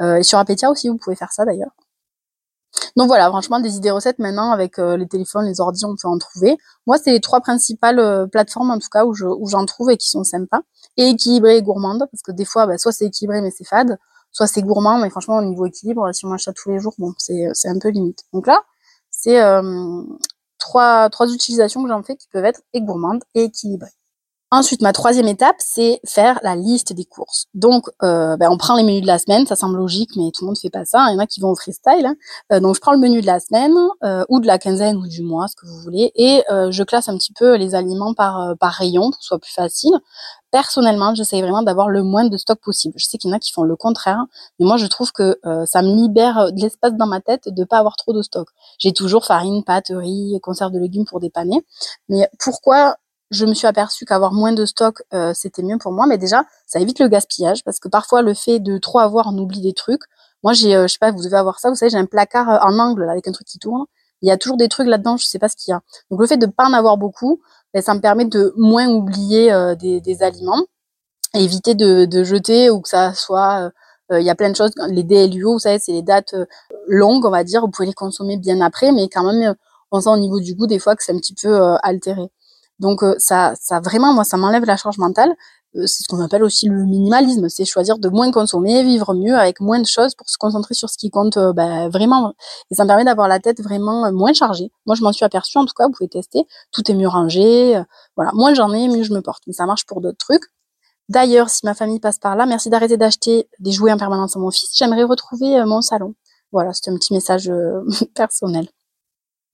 Euh, 0.00 0.16
et 0.16 0.22
sur 0.22 0.38
Apetia 0.38 0.70
aussi, 0.70 0.88
vous 0.88 0.96
pouvez 0.96 1.16
faire 1.16 1.32
ça 1.32 1.44
d'ailleurs. 1.44 1.72
Donc 2.96 3.08
voilà, 3.08 3.28
franchement, 3.28 3.60
des 3.60 3.76
idées 3.76 3.90
recettes 3.90 4.18
maintenant 4.18 4.52
avec 4.52 4.78
euh, 4.78 4.96
les 4.96 5.06
téléphones, 5.06 5.46
les 5.46 5.60
ordi, 5.60 5.84
on 5.84 5.96
peut 5.96 6.08
en 6.08 6.18
trouver. 6.18 6.56
Moi, 6.86 6.98
c'est 6.98 7.12
les 7.12 7.20
trois 7.20 7.40
principales 7.40 7.98
euh, 7.98 8.26
plateformes 8.26 8.70
en 8.70 8.78
tout 8.78 8.88
cas 8.90 9.04
où 9.04 9.14
je 9.14 9.26
où 9.26 9.48
j'en 9.48 9.64
trouve 9.66 9.90
et 9.90 9.96
qui 9.96 10.08
sont 10.08 10.24
sympas 10.24 10.60
et 10.96 11.08
équilibrées 11.08 11.56
et 11.58 11.62
gourmandes 11.62 12.04
parce 12.10 12.22
que 12.22 12.32
des 12.32 12.44
fois, 12.44 12.66
bah, 12.66 12.78
soit 12.78 12.92
c'est 12.92 13.06
équilibré 13.06 13.40
mais 13.42 13.50
c'est 13.50 13.66
fade, 13.66 13.98
soit 14.32 14.46
c'est 14.46 14.62
gourmand 14.62 14.98
mais 14.98 15.10
franchement 15.10 15.38
au 15.38 15.42
niveau 15.42 15.66
équilibre, 15.66 16.12
si 16.12 16.24
on 16.26 16.28
mange 16.28 16.44
tous 16.54 16.70
les 16.70 16.78
jours, 16.80 16.94
bon, 16.98 17.14
c'est 17.18 17.48
c'est 17.54 17.68
un 17.68 17.78
peu 17.78 17.88
limite. 17.90 18.24
Donc 18.32 18.46
là, 18.46 18.62
c'est 19.10 19.40
euh, 19.42 20.02
trois 20.58 21.08
trois 21.10 21.32
utilisations 21.32 21.82
que 21.82 21.88
j'en 21.88 22.02
fais 22.02 22.16
qui 22.16 22.28
peuvent 22.32 22.44
être 22.44 22.62
et 22.72 22.82
gourmandes 22.82 23.22
et 23.34 23.44
équilibrées. 23.44 23.90
Ensuite, 24.52 24.82
ma 24.82 24.92
troisième 24.92 25.28
étape, 25.28 25.54
c'est 25.60 26.00
faire 26.04 26.40
la 26.42 26.56
liste 26.56 26.92
des 26.92 27.04
courses. 27.04 27.46
Donc, 27.54 27.84
euh, 28.02 28.36
ben, 28.36 28.50
on 28.50 28.58
prend 28.58 28.74
les 28.74 28.82
menus 28.82 29.02
de 29.02 29.06
la 29.06 29.20
semaine, 29.20 29.46
ça 29.46 29.54
semble 29.54 29.76
logique, 29.76 30.10
mais 30.16 30.32
tout 30.32 30.42
le 30.42 30.46
monde 30.46 30.58
fait 30.58 30.70
pas 30.70 30.84
ça. 30.84 31.06
Il 31.08 31.14
y 31.14 31.16
en 31.16 31.20
a 31.20 31.26
qui 31.28 31.38
vont 31.38 31.50
au 31.50 31.54
freestyle. 31.54 32.04
Hein. 32.04 32.16
Euh, 32.52 32.58
donc, 32.58 32.74
je 32.74 32.80
prends 32.80 32.90
le 32.90 32.98
menu 32.98 33.20
de 33.20 33.26
la 33.26 33.38
semaine 33.38 33.72
euh, 34.02 34.24
ou 34.28 34.40
de 34.40 34.48
la 34.48 34.58
quinzaine 34.58 34.96
ou 34.96 35.06
du 35.06 35.22
mois, 35.22 35.46
ce 35.46 35.54
que 35.54 35.66
vous 35.66 35.78
voulez, 35.78 36.10
et 36.16 36.42
je 36.70 36.82
classe 36.82 37.08
un 37.08 37.16
petit 37.16 37.32
peu 37.32 37.54
les 37.54 37.76
aliments 37.76 38.12
par 38.12 38.56
par 38.58 38.72
rayon 38.72 39.02
pour 39.02 39.18
que 39.18 39.22
ce 39.22 39.28
soit 39.28 39.38
plus 39.38 39.52
facile. 39.52 39.92
Personnellement, 40.50 41.14
j'essaye 41.14 41.42
vraiment 41.42 41.62
d'avoir 41.62 41.88
le 41.88 42.02
moins 42.02 42.24
de 42.24 42.36
stock 42.36 42.58
possible. 42.60 42.94
Je 42.96 43.06
sais 43.06 43.18
qu'il 43.18 43.30
y 43.30 43.32
en 43.32 43.36
a 43.36 43.38
qui 43.38 43.52
font 43.52 43.62
le 43.62 43.76
contraire, 43.76 44.24
mais 44.58 44.66
moi, 44.66 44.76
je 44.78 44.86
trouve 44.86 45.12
que 45.12 45.38
ça 45.66 45.82
me 45.82 45.94
libère 45.94 46.52
de 46.52 46.60
l'espace 46.60 46.94
dans 46.94 47.06
ma 47.06 47.20
tête 47.20 47.48
de 47.48 47.64
pas 47.64 47.78
avoir 47.78 47.94
trop 47.96 48.12
de 48.12 48.22
stock. 48.22 48.48
J'ai 48.78 48.92
toujours 48.92 49.24
farine, 49.24 49.62
pâte, 49.62 49.90
riz, 49.90 50.38
conserve 50.42 50.72
de 50.72 50.78
légumes 50.80 51.04
pour 51.04 51.20
dépanner. 51.20 51.64
Mais 52.08 52.28
pourquoi 52.38 52.96
je 53.30 53.46
me 53.46 53.54
suis 53.54 53.66
aperçue 53.66 54.04
qu'avoir 54.04 54.32
moins 54.32 54.52
de 54.52 54.66
stock, 54.66 55.02
euh, 55.14 55.32
c'était 55.34 55.62
mieux 55.62 55.78
pour 55.78 55.92
moi. 55.92 56.06
Mais 56.06 56.18
déjà, 56.18 56.44
ça 56.66 56.80
évite 56.80 56.98
le 56.98 57.08
gaspillage 57.08 57.64
parce 57.64 57.78
que 57.78 57.88
parfois, 57.88 58.22
le 58.22 58.34
fait 58.34 58.58
de 58.58 58.78
trop 58.78 58.98
avoir, 58.98 59.28
on 59.28 59.38
oublie 59.38 59.60
des 59.60 59.72
trucs. 59.72 60.02
Moi, 60.42 60.52
j'ai, 60.52 60.74
euh, 60.74 60.86
je 60.86 60.94
sais 60.94 60.98
pas, 60.98 61.12
vous 61.12 61.22
devez 61.22 61.36
avoir 61.36 61.58
ça. 61.60 61.68
Vous 61.68 61.76
savez, 61.76 61.90
j'ai 61.90 61.98
un 61.98 62.06
placard 62.06 62.48
euh, 62.48 62.58
en 62.62 62.78
angle 62.78 63.08
avec 63.08 63.28
un 63.28 63.32
truc 63.32 63.46
qui 63.46 63.58
tourne. 63.58 63.84
il 64.22 64.28
y 64.28 64.32
a 64.32 64.36
toujours 64.38 64.56
des 64.56 64.68
trucs 64.68 64.86
là-dedans, 64.88 65.16
je 65.16 65.26
sais 65.26 65.38
pas 65.38 65.48
ce 65.48 65.56
qu'il 65.56 65.72
y 65.72 65.74
a. 65.74 65.80
Donc 66.10 66.20
le 66.20 66.26
fait 66.26 66.36
de 66.36 66.46
pas 66.46 66.66
en 66.66 66.72
avoir 66.72 66.96
beaucoup, 66.96 67.40
ben, 67.74 67.82
ça 67.82 67.94
me 67.94 68.00
permet 68.00 68.24
de 68.24 68.52
moins 68.56 68.88
oublier 68.88 69.52
euh, 69.52 69.74
des, 69.74 70.00
des, 70.00 70.22
aliments, 70.22 70.62
et 71.34 71.44
éviter 71.44 71.74
de, 71.74 72.04
de, 72.06 72.24
jeter 72.24 72.70
ou 72.70 72.80
que 72.80 72.88
ça 72.88 73.14
soit 73.14 73.70
il 74.12 74.22
y 74.22 74.30
a 74.30 74.34
plein 74.34 74.50
de 74.50 74.56
choses, 74.56 74.72
les 74.88 75.04
DLUO, 75.04 75.52
vous 75.52 75.58
savez, 75.60 75.78
c'est 75.78 75.92
les 75.92 76.02
dates 76.02 76.34
longues, 76.88 77.24
on 77.24 77.30
va 77.30 77.44
dire, 77.44 77.60
vous 77.60 77.68
pouvez 77.70 77.86
les 77.86 77.94
consommer 77.94 78.36
bien 78.36 78.60
après, 78.60 78.90
mais 78.90 79.08
quand 79.08 79.22
même, 79.22 79.54
on 79.92 80.00
sent 80.00 80.10
au 80.10 80.18
niveau 80.18 80.40
du 80.40 80.54
goût 80.56 80.66
des 80.66 80.80
fois 80.80 80.96
que 80.96 81.04
c'est 81.04 81.12
un 81.12 81.18
petit 81.18 81.34
peu 81.34 81.76
altéré. 81.84 82.28
Donc 82.80 83.02
ça, 83.18 83.54
ça 83.60 83.78
vraiment, 83.80 84.12
moi, 84.12 84.24
ça 84.24 84.36
m'enlève 84.36 84.64
la 84.64 84.76
charge 84.76 84.98
mentale. 84.98 85.36
Euh, 85.76 85.86
c'est 85.86 86.02
ce 86.02 86.08
qu'on 86.08 86.20
appelle 86.20 86.42
aussi 86.42 86.66
le 86.68 86.84
minimalisme, 86.84 87.48
c'est 87.48 87.64
choisir 87.64 87.98
de 87.98 88.08
moins 88.08 88.30
consommer, 88.32 88.82
vivre 88.82 89.14
mieux 89.14 89.36
avec 89.36 89.60
moins 89.60 89.78
de 89.78 89.86
choses 89.86 90.14
pour 90.16 90.28
se 90.28 90.36
concentrer 90.36 90.74
sur 90.74 90.90
ce 90.90 90.98
qui 90.98 91.10
compte 91.10 91.36
euh, 91.36 91.52
bah, 91.52 91.88
vraiment. 91.88 92.34
Et 92.70 92.74
ça 92.74 92.84
me 92.84 92.88
permet 92.88 93.04
d'avoir 93.04 93.28
la 93.28 93.38
tête 93.38 93.60
vraiment 93.62 94.06
euh, 94.06 94.12
moins 94.12 94.32
chargée. 94.32 94.72
Moi, 94.86 94.96
je 94.96 95.02
m'en 95.02 95.12
suis 95.12 95.24
aperçue, 95.24 95.58
en 95.58 95.66
tout 95.66 95.74
cas, 95.76 95.86
vous 95.86 95.92
pouvez 95.92 96.08
tester. 96.08 96.44
Tout 96.72 96.90
est 96.90 96.94
mieux 96.94 97.08
rangé. 97.08 97.80
voilà, 98.16 98.32
moins 98.34 98.54
j'en 98.54 98.72
ai, 98.72 98.88
mieux 98.88 99.04
je 99.04 99.12
me 99.12 99.20
porte. 99.22 99.42
Mais 99.46 99.52
ça 99.52 99.66
marche 99.66 99.86
pour 99.86 100.00
d'autres 100.00 100.18
trucs. 100.18 100.44
D'ailleurs, 101.08 101.50
si 101.50 101.64
ma 101.64 101.74
famille 101.74 102.00
passe 102.00 102.18
par 102.18 102.36
là, 102.36 102.46
merci 102.46 102.70
d'arrêter 102.70 102.96
d'acheter 102.96 103.48
des 103.58 103.72
jouets 103.72 103.92
en 103.92 103.98
permanence 103.98 104.36
à 104.36 104.40
mon 104.40 104.50
fils. 104.50 104.70
J'aimerais 104.76 105.04
retrouver 105.04 105.64
mon 105.64 105.82
salon. 105.82 106.14
Voilà, 106.52 106.72
c'est 106.72 106.90
un 106.90 106.96
petit 106.96 107.12
message 107.12 107.50
personnel. 108.14 108.68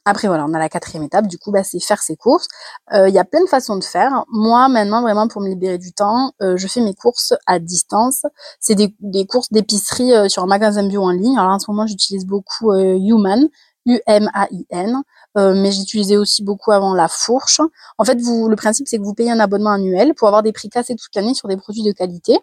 Après, 0.08 0.28
voilà, 0.28 0.46
on 0.48 0.54
a 0.54 0.58
la 0.60 0.68
quatrième 0.68 1.02
étape, 1.02 1.26
du 1.26 1.36
coup, 1.36 1.50
bah, 1.50 1.64
c'est 1.64 1.80
faire 1.80 2.00
ses 2.00 2.14
courses. 2.16 2.46
Euh, 2.94 3.08
il 3.08 3.14
y 3.14 3.18
a 3.18 3.24
plein 3.24 3.42
de 3.42 3.48
façons 3.48 3.76
de 3.76 3.82
faire. 3.82 4.24
Moi, 4.28 4.68
maintenant, 4.68 5.02
vraiment, 5.02 5.26
pour 5.26 5.42
me 5.42 5.48
libérer 5.48 5.78
du 5.78 5.92
temps, 5.92 6.30
euh, 6.42 6.56
je 6.56 6.68
fais 6.68 6.80
mes 6.80 6.94
courses 6.94 7.34
à 7.44 7.58
distance. 7.58 8.22
C'est 8.60 8.76
des, 8.76 8.94
des, 9.00 9.26
courses 9.26 9.50
d'épicerie 9.50 10.14
euh, 10.14 10.28
sur 10.28 10.44
un 10.44 10.46
magasin 10.46 10.86
bio 10.86 11.02
en 11.02 11.10
ligne. 11.10 11.36
Alors, 11.36 11.50
en 11.50 11.58
ce 11.58 11.68
moment, 11.68 11.88
j'utilise 11.88 12.24
beaucoup 12.24 12.72
Human, 12.72 13.48
U-M-A-I-N, 13.84 15.02
mais 15.34 15.72
j'utilisais 15.72 16.16
aussi 16.16 16.44
beaucoup 16.44 16.70
avant 16.70 16.94
la 16.94 17.08
fourche. 17.08 17.60
En 17.98 18.04
fait, 18.04 18.20
vous, 18.20 18.48
le 18.48 18.54
principe, 18.54 18.86
c'est 18.86 18.98
que 18.98 19.02
vous 19.02 19.14
payez 19.14 19.32
un 19.32 19.40
abonnement 19.40 19.70
annuel 19.70 20.14
pour 20.14 20.28
avoir 20.28 20.44
des 20.44 20.52
prix 20.52 20.68
cassés 20.68 20.94
toute 20.94 21.14
l'année 21.16 21.34
sur 21.34 21.48
des 21.48 21.56
produits 21.56 21.82
de 21.82 21.92
qualité. 21.92 22.38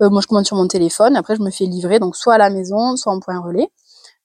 moi, 0.00 0.20
je 0.22 0.28
commande 0.28 0.46
sur 0.46 0.56
mon 0.56 0.68
téléphone. 0.68 1.16
Après, 1.16 1.34
je 1.34 1.42
me 1.42 1.50
fais 1.50 1.64
livrer, 1.66 1.98
donc 1.98 2.16
soit 2.16 2.34
à 2.34 2.38
la 2.38 2.50
maison, 2.50 2.96
soit 2.96 3.12
en 3.12 3.18
point 3.18 3.40
relais. 3.40 3.70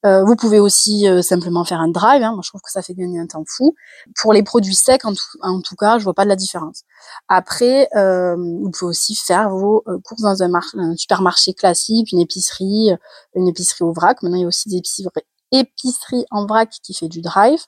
Euh, 0.06 0.24
vous 0.26 0.36
pouvez 0.36 0.60
aussi 0.60 1.08
euh, 1.08 1.22
simplement 1.22 1.64
faire 1.64 1.80
un 1.80 1.88
drive. 1.88 2.22
Hein. 2.22 2.34
Moi, 2.34 2.42
je 2.44 2.50
trouve 2.50 2.62
que 2.62 2.72
ça 2.72 2.82
fait 2.82 2.94
gagner 2.94 3.20
un 3.20 3.28
temps 3.28 3.44
fou. 3.48 3.76
Pour 4.16 4.34
les 4.34 4.44
produits 4.44 4.76
secs, 4.76 5.06
en 5.06 5.14
tout, 5.14 5.24
en 5.42 5.62
tout 5.62 5.76
cas, 5.76 5.98
je 5.98 6.04
vois 6.04 6.14
pas 6.14 6.26
de 6.26 6.30
la 6.30 6.36
différence. 6.36 6.84
Après, 7.30 7.88
euh, 7.96 8.36
vous 8.36 8.70
pouvez 8.72 8.90
aussi 8.90 9.16
faire 9.16 9.50
vos 9.50 9.84
courses 10.04 10.22
dans 10.22 10.44
un, 10.44 10.52
un, 10.54 10.96
supermarché 10.96 11.54
classique, 11.54 12.12
une 12.12 12.20
épicerie, 12.20 12.92
une 13.36 13.48
épicerie 13.48 13.84
au 13.84 13.94
vrac. 13.94 14.22
Maintenant, 14.22 14.38
il 14.38 14.42
y 14.42 14.46
a 14.46 14.48
aussi 14.48 14.70
des 14.70 14.78
épiceries, 14.78 15.08
épiceries 15.52 16.26
en 16.32 16.46
vrac 16.46 16.70
qui 16.84 16.94
fait 16.94 17.08
du 17.08 17.22
drive. 17.22 17.62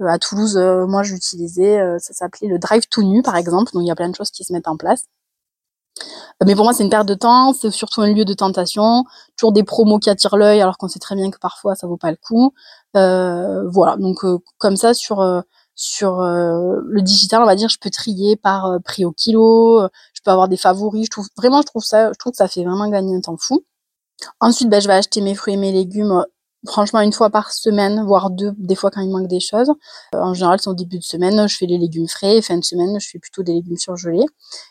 à 0.00 0.18
Toulouse, 0.18 0.56
moi, 0.56 1.02
j'utilisais, 1.02 1.98
ça 1.98 2.14
s'appelait 2.14 2.48
le 2.48 2.58
drive 2.58 2.84
tout 2.90 3.02
nu, 3.02 3.22
par 3.22 3.36
exemple. 3.36 3.72
Donc, 3.72 3.82
il 3.82 3.88
y 3.88 3.90
a 3.90 3.96
plein 3.96 4.08
de 4.08 4.16
choses 4.16 4.30
qui 4.30 4.44
se 4.44 4.52
mettent 4.52 4.68
en 4.68 4.76
place. 4.76 5.04
Mais 6.44 6.54
pour 6.54 6.64
moi, 6.64 6.72
c'est 6.74 6.82
une 6.82 6.90
perte 6.90 7.06
de 7.08 7.14
temps, 7.14 7.52
c'est 7.52 7.70
surtout 7.70 8.02
un 8.02 8.12
lieu 8.12 8.24
de 8.24 8.34
tentation, 8.34 9.04
toujours 9.36 9.52
des 9.52 9.62
promos 9.64 9.98
qui 9.98 10.10
attirent 10.10 10.36
l'œil, 10.36 10.60
alors 10.60 10.78
qu'on 10.78 10.88
sait 10.88 10.98
très 10.98 11.14
bien 11.14 11.30
que 11.30 11.38
parfois 11.38 11.74
ça 11.76 11.86
vaut 11.86 11.96
pas 11.96 12.10
le 12.10 12.18
coup. 12.22 12.52
Euh, 12.96 13.68
voilà, 13.70 13.96
donc 13.96 14.24
euh, 14.24 14.38
comme 14.58 14.76
ça 14.76 14.94
sur 14.94 15.20
euh, 15.20 15.40
sur 15.76 16.20
euh, 16.20 16.80
le 16.84 17.02
digital, 17.02 17.42
on 17.42 17.46
va 17.46 17.56
dire, 17.56 17.68
je 17.68 17.78
peux 17.80 17.90
trier 17.90 18.36
par 18.36 18.78
prix 18.84 19.04
au 19.04 19.12
kilo, 19.12 19.88
je 20.12 20.20
peux 20.24 20.30
avoir 20.30 20.48
des 20.48 20.56
favoris. 20.56 21.06
Je 21.06 21.10
trouve 21.10 21.28
vraiment, 21.36 21.62
je 21.62 21.66
trouve 21.66 21.84
ça, 21.84 22.12
je 22.12 22.18
trouve 22.18 22.32
que 22.32 22.36
ça 22.38 22.48
fait 22.48 22.64
vraiment 22.64 22.88
gagner 22.88 23.16
un 23.16 23.20
temps 23.20 23.36
fou. 23.38 23.64
Ensuite, 24.40 24.68
ben, 24.70 24.80
je 24.80 24.88
vais 24.88 24.94
acheter 24.94 25.20
mes 25.20 25.34
fruits 25.34 25.54
et 25.54 25.56
mes 25.56 25.72
légumes 25.72 26.24
franchement 26.66 27.00
une 27.00 27.12
fois 27.12 27.30
par 27.30 27.52
semaine, 27.52 28.02
voire 28.04 28.30
deux, 28.30 28.52
des 28.58 28.74
fois 28.74 28.90
quand 28.90 29.00
il 29.00 29.10
manque 29.10 29.28
des 29.28 29.40
choses. 29.40 29.70
Euh, 30.14 30.18
en 30.18 30.34
général, 30.34 30.60
c'est 30.60 30.70
au 30.70 30.74
début 30.74 30.98
de 30.98 31.04
semaine, 31.04 31.46
je 31.48 31.56
fais 31.56 31.66
les 31.66 31.78
légumes 31.78 32.08
frais, 32.08 32.40
fin 32.42 32.58
de 32.58 32.64
semaine, 32.64 32.98
je 33.00 33.08
fais 33.08 33.18
plutôt 33.18 33.42
des 33.42 33.52
légumes 33.52 33.76
surgelés. 33.76 34.24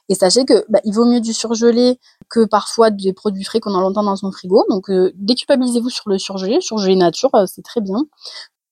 Et 0.09 0.15
sachez 0.15 0.45
que 0.45 0.65
bah, 0.69 0.79
il 0.83 0.93
vaut 0.93 1.05
mieux 1.05 1.21
du 1.21 1.33
surgelé 1.33 1.99
que 2.29 2.45
parfois 2.45 2.89
des 2.89 3.13
produits 3.13 3.43
frais 3.43 3.59
qu'on 3.59 3.75
a 3.75 3.81
longtemps 3.81 4.03
dans 4.03 4.15
son 4.15 4.31
frigo. 4.31 4.65
Donc 4.69 4.89
euh, 4.89 5.11
déculpabilisez-vous 5.15 5.89
sur 5.89 6.09
le 6.09 6.17
surgelé, 6.17 6.61
surgelé 6.61 6.95
nature, 6.95 7.33
euh, 7.35 7.45
c'est 7.45 7.63
très 7.63 7.81
bien. 7.81 8.05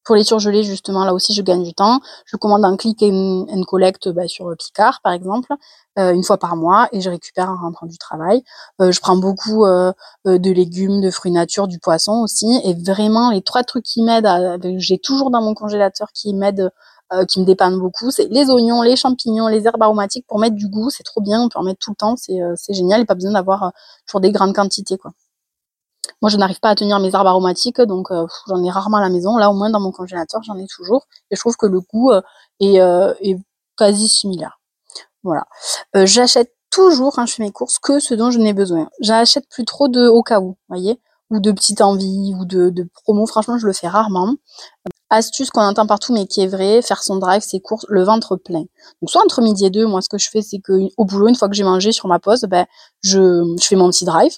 Pour 0.04 0.16
les 0.16 0.24
surgelés, 0.24 0.64
justement, 0.64 1.06
là 1.06 1.14
aussi, 1.14 1.34
je 1.34 1.42
gagne 1.44 1.64
du 1.64 1.74
temps. 1.74 2.00
Je 2.26 2.36
commande 2.38 2.66
un 2.66 2.76
click 2.76 3.04
and, 3.04 3.64
collect 3.68 4.10
bah, 4.10 4.28
sur 4.28 4.52
Picard, 4.58 5.00
par 5.04 5.14
exemple, 5.14 5.54
euh, 6.00 6.14
une 6.14 6.24
fois 6.24 6.38
par 6.38 6.56
mois, 6.56 6.88
et 6.92 7.02
je 7.02 7.10
récupère 7.10 7.50
en 7.50 7.58
rentrant 7.58 7.86
du 7.86 7.98
travail. 7.98 8.44
Euh, 8.82 8.92
je 8.92 9.00
prends 9.00 9.18
beaucoup 9.18 9.66
euh, 9.66 9.92
de 10.26 10.52
légumes, 10.52 11.02
de 11.02 11.12
fruits 11.12 11.32
nature, 11.32 11.68
du 11.68 11.80
poisson 11.80 12.22
aussi, 12.24 12.48
et 12.64 12.74
vraiment, 12.74 13.30
les 13.32 13.44
trois 13.44 13.64
trucs 13.64 13.84
qui 13.86 14.02
m'aident, 14.02 14.60
j'ai 14.78 14.98
toujours 14.98 15.30
dans 15.30 15.42
mon 15.42 15.54
congélateur 15.54 16.08
qui 16.14 16.34
m'aident, 16.34 16.72
qui 17.28 17.42
me 17.42 17.46
dépannent 17.46 17.78
beaucoup, 17.78 18.10
c'est 18.10 18.30
les 18.32 18.50
oignons, 18.50 18.82
les 18.82 18.96
champignons, 18.96 19.50
les 19.50 19.68
herbes 19.68 19.84
aromatiques 19.84 20.26
pour 20.28 20.40
mettre 20.40 20.56
du 20.56 20.70
goût, 20.70 20.90
c'est 20.90 21.04
trop 21.04 21.20
bien, 21.20 21.42
on 21.42 21.50
peut 21.50 21.60
en 21.60 21.64
mettre 21.64 21.80
tout 21.80 21.92
le 21.92 21.96
temps, 21.98 22.16
c'est 22.16 22.74
génial, 22.74 23.02
et 23.02 23.06
pas 23.06 23.16
besoin 23.16 23.34
d'avoir 23.34 23.74
toujours 24.08 24.22
des 24.22 24.32
grandes 24.32 24.56
quantités, 24.56 24.98
quoi. 24.98 25.12
Moi, 26.22 26.30
je 26.30 26.38
n'arrive 26.38 26.60
pas 26.60 26.70
à 26.70 26.76
tenir 26.76 27.00
mes 27.00 27.14
herbes 27.14 27.28
aromatiques, 27.28 27.82
donc 27.82 28.12
euh, 28.12 28.26
j'en 28.48 28.64
ai 28.64 28.70
rarement 28.70 28.98
à 28.98 29.02
la 29.02 29.10
maison. 29.10 29.38
Là, 29.38 29.50
au 29.50 29.54
moins, 29.54 29.70
dans 29.70 29.80
mon 29.80 29.92
congélateur, 29.92 30.42
j'en 30.44 30.58
ai 30.58 30.68
toujours. 30.68 31.08
Et 31.32 31.36
je 31.36 31.40
trouve 31.40 31.56
que 31.58 31.66
le 31.66 31.80
goût 31.80 32.12
euh, 32.12 32.22
est, 32.60 32.80
euh, 32.80 33.14
est, 33.22 33.38
quasi 33.78 34.08
similaire. 34.08 34.60
Voilà. 35.24 35.46
J'achète 35.94 36.54
toujours, 36.70 37.14
quand 37.14 37.26
je 37.26 37.34
fais 37.34 37.44
mes 37.44 37.52
courses, 37.52 37.80
que 37.80 38.00
ce 38.00 38.14
dont 38.14 38.32
je 38.32 38.40
n'ai 38.40 38.54
besoin. 38.54 38.90
J'achète 39.00 39.48
plus 39.50 39.66
trop 39.66 39.88
de 39.88 40.08
au 40.08 40.22
cas 40.24 40.40
où, 40.40 40.58
voyez, 40.68 41.00
ou 41.32 41.40
de 41.40 41.52
petites 41.52 41.82
envies, 41.82 42.34
ou 42.38 42.46
de, 42.46 42.70
de 42.70 42.88
promos. 43.04 43.26
Franchement, 43.26 43.58
je 43.58 43.66
le 43.66 43.74
fais 43.74 43.88
rarement. 43.88 44.36
Astuce 45.10 45.50
qu'on 45.50 45.62
entend 45.62 45.88
partout, 45.88 46.14
mais 46.14 46.28
qui 46.28 46.42
est 46.42 46.48
vrai, 46.48 46.82
faire 46.82 47.04
son 47.04 47.18
drive, 47.18 47.42
ses 47.42 47.60
courses, 47.60 47.86
le 47.90 48.04
ventre 48.04 48.36
plein. 48.36 48.64
Donc, 49.02 49.10
soit 49.10 49.22
entre 49.24 49.42
midi 49.42 49.66
et 49.66 49.70
deux, 49.70 49.86
moi, 49.88 50.02
ce 50.02 50.10
que 50.10 50.18
je 50.18 50.30
fais, 50.30 50.42
c'est 50.42 50.60
que 50.60 50.74
au 50.98 51.06
boulot, 51.06 51.28
une 51.28 51.36
fois 51.36 51.50
que 51.50 51.56
j'ai 51.56 51.64
mangé 51.64 51.92
sur 51.92 52.08
ma 52.08 52.20
pause, 52.20 52.42
ben, 52.50 52.66
je, 53.02 53.44
je 53.60 53.66
fais 53.66 53.76
mon 53.76 53.90
petit 53.90 54.06
drive. 54.06 54.34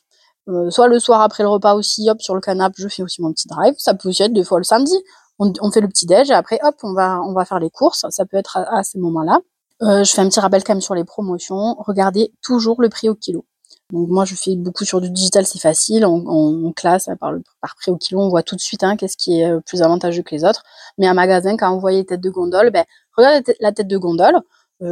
Euh, 0.50 0.70
soit 0.70 0.88
le 0.88 1.00
soir 1.00 1.22
après 1.22 1.44
le 1.44 1.50
repas 1.50 1.74
aussi, 1.74 2.10
hop, 2.10 2.22
sur 2.22 2.36
le 2.36 2.42
canapé, 2.42 2.76
je 2.78 2.88
fais 2.88 3.04
aussi 3.04 3.22
mon 3.22 3.32
petit 3.32 3.48
drive. 3.48 3.76
Ça 3.78 3.94
peut 3.94 4.10
aussi 4.10 4.24
être 4.24 4.34
deux 4.34 4.44
fois 4.44 4.58
le 4.58 4.64
samedi. 4.64 4.96
On, 5.40 5.72
fait 5.72 5.82
le 5.82 5.88
petit 5.88 6.06
déj 6.06 6.30
et 6.30 6.34
après, 6.34 6.60
hop, 6.64 6.76
on 6.84 6.94
va, 6.94 7.22
on 7.22 7.34
va 7.34 7.44
faire 7.44 7.60
les 7.60 7.70
courses. 7.70 8.06
Ça 8.10 8.26
peut 8.26 8.38
être 8.38 8.58
à, 8.58 8.84
ces 8.84 9.00
moments-là. 9.00 9.40
Euh, 9.82 10.04
je 10.04 10.14
fais 10.14 10.22
un 10.22 10.30
petit 10.30 10.40
rappel 10.40 10.64
quand 10.64 10.74
même 10.74 10.82
sur 10.82 10.96
les 10.96 11.04
promotions. 11.04 11.76
Regardez 11.80 12.34
toujours 12.42 12.82
le 12.82 12.90
prix 12.90 13.10
au 13.10 13.16
kilo. 13.16 13.46
Donc 13.92 14.10
moi, 14.10 14.26
je 14.26 14.36
fais 14.36 14.56
beaucoup 14.56 14.86
sur 14.86 15.02
du 15.02 15.10
digital, 15.10 15.46
c'est 15.46 15.60
facile. 15.60 16.06
On, 16.06 16.72
classe 16.74 17.10
par, 17.20 17.32
le, 17.32 17.42
prix 17.78 17.92
au 17.92 17.98
kilo, 17.98 18.22
on 18.22 18.30
voit 18.30 18.44
tout 18.44 18.56
de 18.56 18.62
suite 18.62 18.84
hein, 18.84 18.96
qu'est-ce 18.96 19.18
qui 19.18 19.42
est 19.42 19.52
euh, 19.52 19.60
plus 19.60 19.82
avantageux 19.82 20.24
que 20.24 20.34
les 20.34 20.46
autres. 20.46 20.64
Mais 20.98 21.08
un 21.08 21.14
magasin, 21.14 21.58
quand 21.58 21.74
vous 21.74 21.82
voyez 21.82 22.06
tête 22.06 22.22
de 22.22 22.30
gondole, 22.30 22.70
ben, 22.72 22.86
regardez 23.18 23.56
la 23.60 23.72
tête 23.72 23.88
de 23.88 23.98
gondole. 23.98 24.40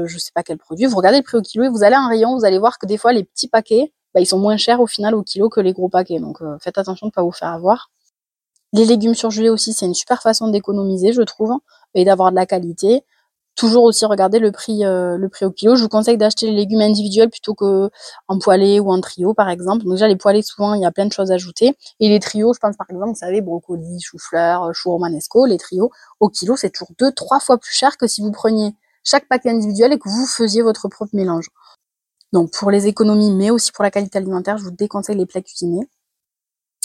Je 0.05 0.17
sais 0.17 0.31
pas 0.33 0.41
quel 0.41 0.57
produit. 0.57 0.85
Vous 0.85 0.95
regardez 0.95 1.17
le 1.17 1.23
prix 1.23 1.37
au 1.37 1.41
kilo 1.41 1.65
et 1.65 1.69
vous 1.69 1.83
allez 1.83 1.97
en 1.97 2.07
rayon, 2.07 2.37
vous 2.37 2.45
allez 2.45 2.59
voir 2.59 2.79
que 2.79 2.85
des 2.85 2.97
fois 2.97 3.11
les 3.11 3.25
petits 3.25 3.49
paquets, 3.49 3.91
bah, 4.13 4.21
ils 4.21 4.25
sont 4.25 4.39
moins 4.39 4.57
chers 4.57 4.81
au 4.81 4.87
final 4.87 5.15
au 5.15 5.23
kilo 5.23 5.49
que 5.49 5.61
les 5.61 5.73
gros 5.73 5.89
paquets. 5.89 6.19
Donc 6.19 6.41
euh, 6.41 6.57
faites 6.59 6.77
attention 6.77 7.07
de 7.07 7.11
ne 7.11 7.13
pas 7.13 7.23
vous 7.23 7.31
faire 7.31 7.49
avoir. 7.49 7.89
Les 8.73 8.85
légumes 8.85 9.15
surgelés 9.15 9.49
aussi, 9.49 9.73
c'est 9.73 9.85
une 9.85 9.93
super 9.93 10.21
façon 10.21 10.47
d'économiser, 10.47 11.11
je 11.11 11.21
trouve, 11.23 11.53
et 11.93 12.05
d'avoir 12.05 12.31
de 12.31 12.35
la 12.35 12.45
qualité. 12.45 13.03
Toujours 13.55 13.83
aussi 13.83 14.05
regarder 14.05 14.39
le 14.39 14.51
prix, 14.53 14.85
euh, 14.85 15.17
le 15.17 15.27
prix 15.27 15.45
au 15.45 15.51
kilo. 15.51 15.75
Je 15.75 15.83
vous 15.83 15.89
conseille 15.89 16.17
d'acheter 16.17 16.47
les 16.47 16.53
légumes 16.53 16.79
individuels 16.79 17.29
plutôt 17.29 17.53
que 17.53 17.89
en 18.29 18.39
poêlé 18.39 18.79
ou 18.79 18.89
en 18.89 19.01
trio, 19.01 19.33
par 19.33 19.49
exemple. 19.49 19.83
Donc 19.83 19.93
déjà, 19.93 20.07
les 20.07 20.15
poêlés, 20.15 20.41
souvent, 20.41 20.73
il 20.73 20.81
y 20.81 20.85
a 20.85 20.91
plein 20.91 21.05
de 21.05 21.11
choses 21.11 21.31
à 21.31 21.35
ajouter. 21.35 21.75
Et 21.99 22.07
les 22.07 22.19
trios, 22.21 22.53
je 22.53 22.59
pense 22.59 22.77
par 22.77 22.87
exemple, 22.89 23.09
vous 23.09 23.15
savez, 23.15 23.41
brocoli, 23.41 23.99
chou-fleur, 24.01 24.73
chou 24.73 24.91
romanesco, 24.91 25.45
les 25.45 25.57
trios, 25.57 25.91
au 26.21 26.29
kilo, 26.29 26.55
c'est 26.55 26.69
toujours 26.69 26.91
deux, 26.97 27.11
trois 27.11 27.41
fois 27.41 27.57
plus 27.57 27.73
cher 27.73 27.97
que 27.97 28.07
si 28.07 28.21
vous 28.21 28.31
preniez 28.31 28.73
chaque 29.03 29.27
paquet 29.27 29.49
individuel 29.49 29.93
et 29.93 29.99
que 29.99 30.07
vous 30.07 30.25
faisiez 30.25 30.61
votre 30.61 30.87
propre 30.87 31.13
mélange. 31.13 31.49
Donc 32.33 32.51
pour 32.53 32.71
les 32.71 32.87
économies, 32.87 33.31
mais 33.31 33.49
aussi 33.49 33.71
pour 33.71 33.83
la 33.83 33.91
qualité 33.91 34.17
alimentaire, 34.17 34.57
je 34.57 34.63
vous 34.63 34.71
déconseille 34.71 35.17
les 35.17 35.25
plats 35.25 35.41
cuisinés. 35.41 35.87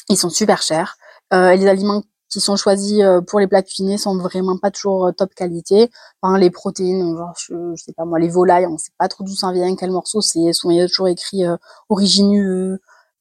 Ils 0.08 0.16
sont 0.16 0.30
super 0.30 0.62
chers. 0.62 0.96
Euh, 1.32 1.54
les 1.54 1.66
aliments 1.66 2.02
qui 2.28 2.40
sont 2.40 2.56
choisis 2.56 3.00
euh, 3.02 3.20
pour 3.20 3.40
les 3.40 3.46
plats 3.46 3.62
cuisinés 3.62 3.98
sont 3.98 4.16
vraiment 4.18 4.58
pas 4.58 4.70
toujours 4.70 5.06
euh, 5.06 5.12
top 5.12 5.34
qualité. 5.34 5.90
Enfin, 6.22 6.38
les 6.38 6.50
protéines, 6.50 7.16
genre, 7.16 7.34
je, 7.38 7.54
sais 7.76 7.92
pas 7.92 8.04
moi, 8.04 8.18
les 8.18 8.28
volailles, 8.28 8.66
on 8.66 8.78
sait 8.78 8.90
pas 8.98 9.08
trop 9.08 9.24
d'où 9.24 9.34
ça 9.34 9.52
vient, 9.52 9.74
quel 9.76 9.90
morceau 9.90 10.20
c'est. 10.20 10.52
Souvent 10.52 10.72
il 10.72 10.78
y 10.78 10.80
a 10.80 10.88
toujours 10.88 11.08
écrit 11.08 11.44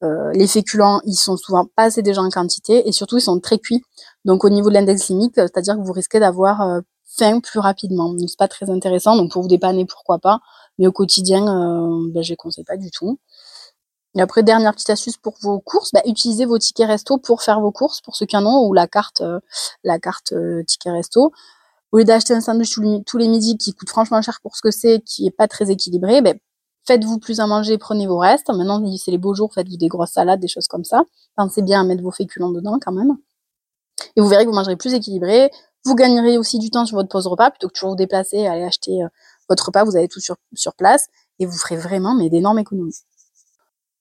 euh, 0.02 0.32
les 0.34 0.46
féculents, 0.46 1.00
ils 1.04 1.14
sont 1.14 1.36
souvent 1.36 1.66
pas 1.74 1.84
assez 1.84 2.02
déjà 2.02 2.20
en 2.20 2.28
quantité 2.28 2.86
et 2.86 2.92
surtout 2.92 3.16
ils 3.16 3.22
sont 3.22 3.40
très 3.40 3.58
cuits. 3.58 3.82
Donc 4.24 4.44
au 4.44 4.50
niveau 4.50 4.68
de 4.68 4.74
l'index 4.74 5.00
glycémique, 5.00 5.34
c'est-à-dire 5.36 5.76
que 5.76 5.80
vous 5.80 5.92
risquez 5.92 6.20
d'avoir 6.20 6.80
faim 7.18 7.40
plus 7.40 7.60
rapidement. 7.60 8.12
Donc 8.12 8.28
c'est 8.28 8.38
pas 8.38 8.48
très 8.48 8.70
intéressant. 8.70 9.16
Donc 9.16 9.32
pour 9.32 9.42
vous 9.42 9.48
dépanner, 9.48 9.86
pourquoi 9.86 10.18
pas. 10.18 10.40
Mais 10.78 10.86
au 10.86 10.92
quotidien, 10.92 11.44
ben, 12.12 12.22
je 12.22 12.30
les 12.30 12.36
conseille 12.36 12.64
pas 12.64 12.76
du 12.76 12.90
tout. 12.90 13.18
Et 14.16 14.20
après, 14.22 14.42
dernière 14.42 14.72
petite 14.72 14.90
astuce 14.90 15.18
pour 15.18 15.34
vos 15.42 15.60
courses, 15.60 15.90
bah, 15.92 16.00
utilisez 16.06 16.46
vos 16.46 16.58
tickets 16.58 16.86
resto 16.86 17.18
pour 17.18 17.42
faire 17.42 17.60
vos 17.60 17.70
courses, 17.70 18.00
pour 18.00 18.16
ceux 18.16 18.24
qui 18.24 18.36
en 18.36 18.46
ont, 18.46 18.66
ou 18.66 18.72
la 18.72 18.86
carte, 18.86 19.20
euh, 19.20 19.40
la 19.84 19.98
carte 19.98 20.32
euh, 20.32 20.62
ticket 20.64 20.90
resto. 20.90 21.32
Au 21.92 21.98
lieu 21.98 22.04
d'acheter 22.04 22.32
un 22.34 22.40
sandwich 22.40 22.78
tous 23.06 23.18
les 23.18 23.28
midis 23.28 23.58
qui 23.58 23.74
coûte 23.74 23.90
franchement 23.90 24.22
cher 24.22 24.40
pour 24.42 24.56
ce 24.56 24.62
que 24.62 24.70
c'est, 24.70 25.00
qui 25.00 25.26
est 25.26 25.30
pas 25.30 25.48
très 25.48 25.70
équilibré, 25.70 26.22
ben, 26.22 26.38
faites-vous 26.86 27.18
plus 27.18 27.40
à 27.40 27.46
manger, 27.46 27.76
prenez 27.76 28.06
vos 28.06 28.18
restes. 28.18 28.48
Maintenant, 28.48 28.82
c'est 28.96 29.10
les 29.10 29.18
beaux 29.18 29.34
jours, 29.34 29.52
faites-vous 29.52 29.76
des 29.76 29.88
grosses 29.88 30.12
salades, 30.12 30.40
des 30.40 30.48
choses 30.48 30.66
comme 30.66 30.84
ça. 30.84 31.04
Pensez 31.36 31.60
bien 31.60 31.82
à 31.82 31.84
mettre 31.84 32.02
vos 32.02 32.10
féculents 32.10 32.50
dedans 32.52 32.78
quand 32.80 32.92
même. 32.92 33.16
Et 34.16 34.20
vous 34.22 34.28
verrez 34.28 34.44
que 34.44 34.50
vous 34.50 34.56
mangerez 34.56 34.76
plus 34.76 34.94
équilibré, 34.94 35.50
Vous 35.84 35.94
gagnerez 35.94 36.38
aussi 36.38 36.58
du 36.58 36.70
temps 36.70 36.86
sur 36.86 36.96
votre 36.96 37.08
pause 37.08 37.26
repas 37.26 37.50
plutôt 37.50 37.68
que 37.68 37.74
toujours 37.74 37.90
vous 37.90 37.96
déplacer 37.96 38.46
aller 38.46 38.64
acheter 38.64 39.02
votre 39.48 39.66
repas. 39.66 39.84
Vous 39.84 39.96
avez 39.96 40.08
tout 40.08 40.20
sur, 40.20 40.74
place 40.74 41.06
et 41.38 41.46
vous 41.46 41.56
ferez 41.56 41.76
vraiment 41.76 42.14
mais 42.14 42.28
d'énormes 42.30 42.58
économies. 42.58 42.96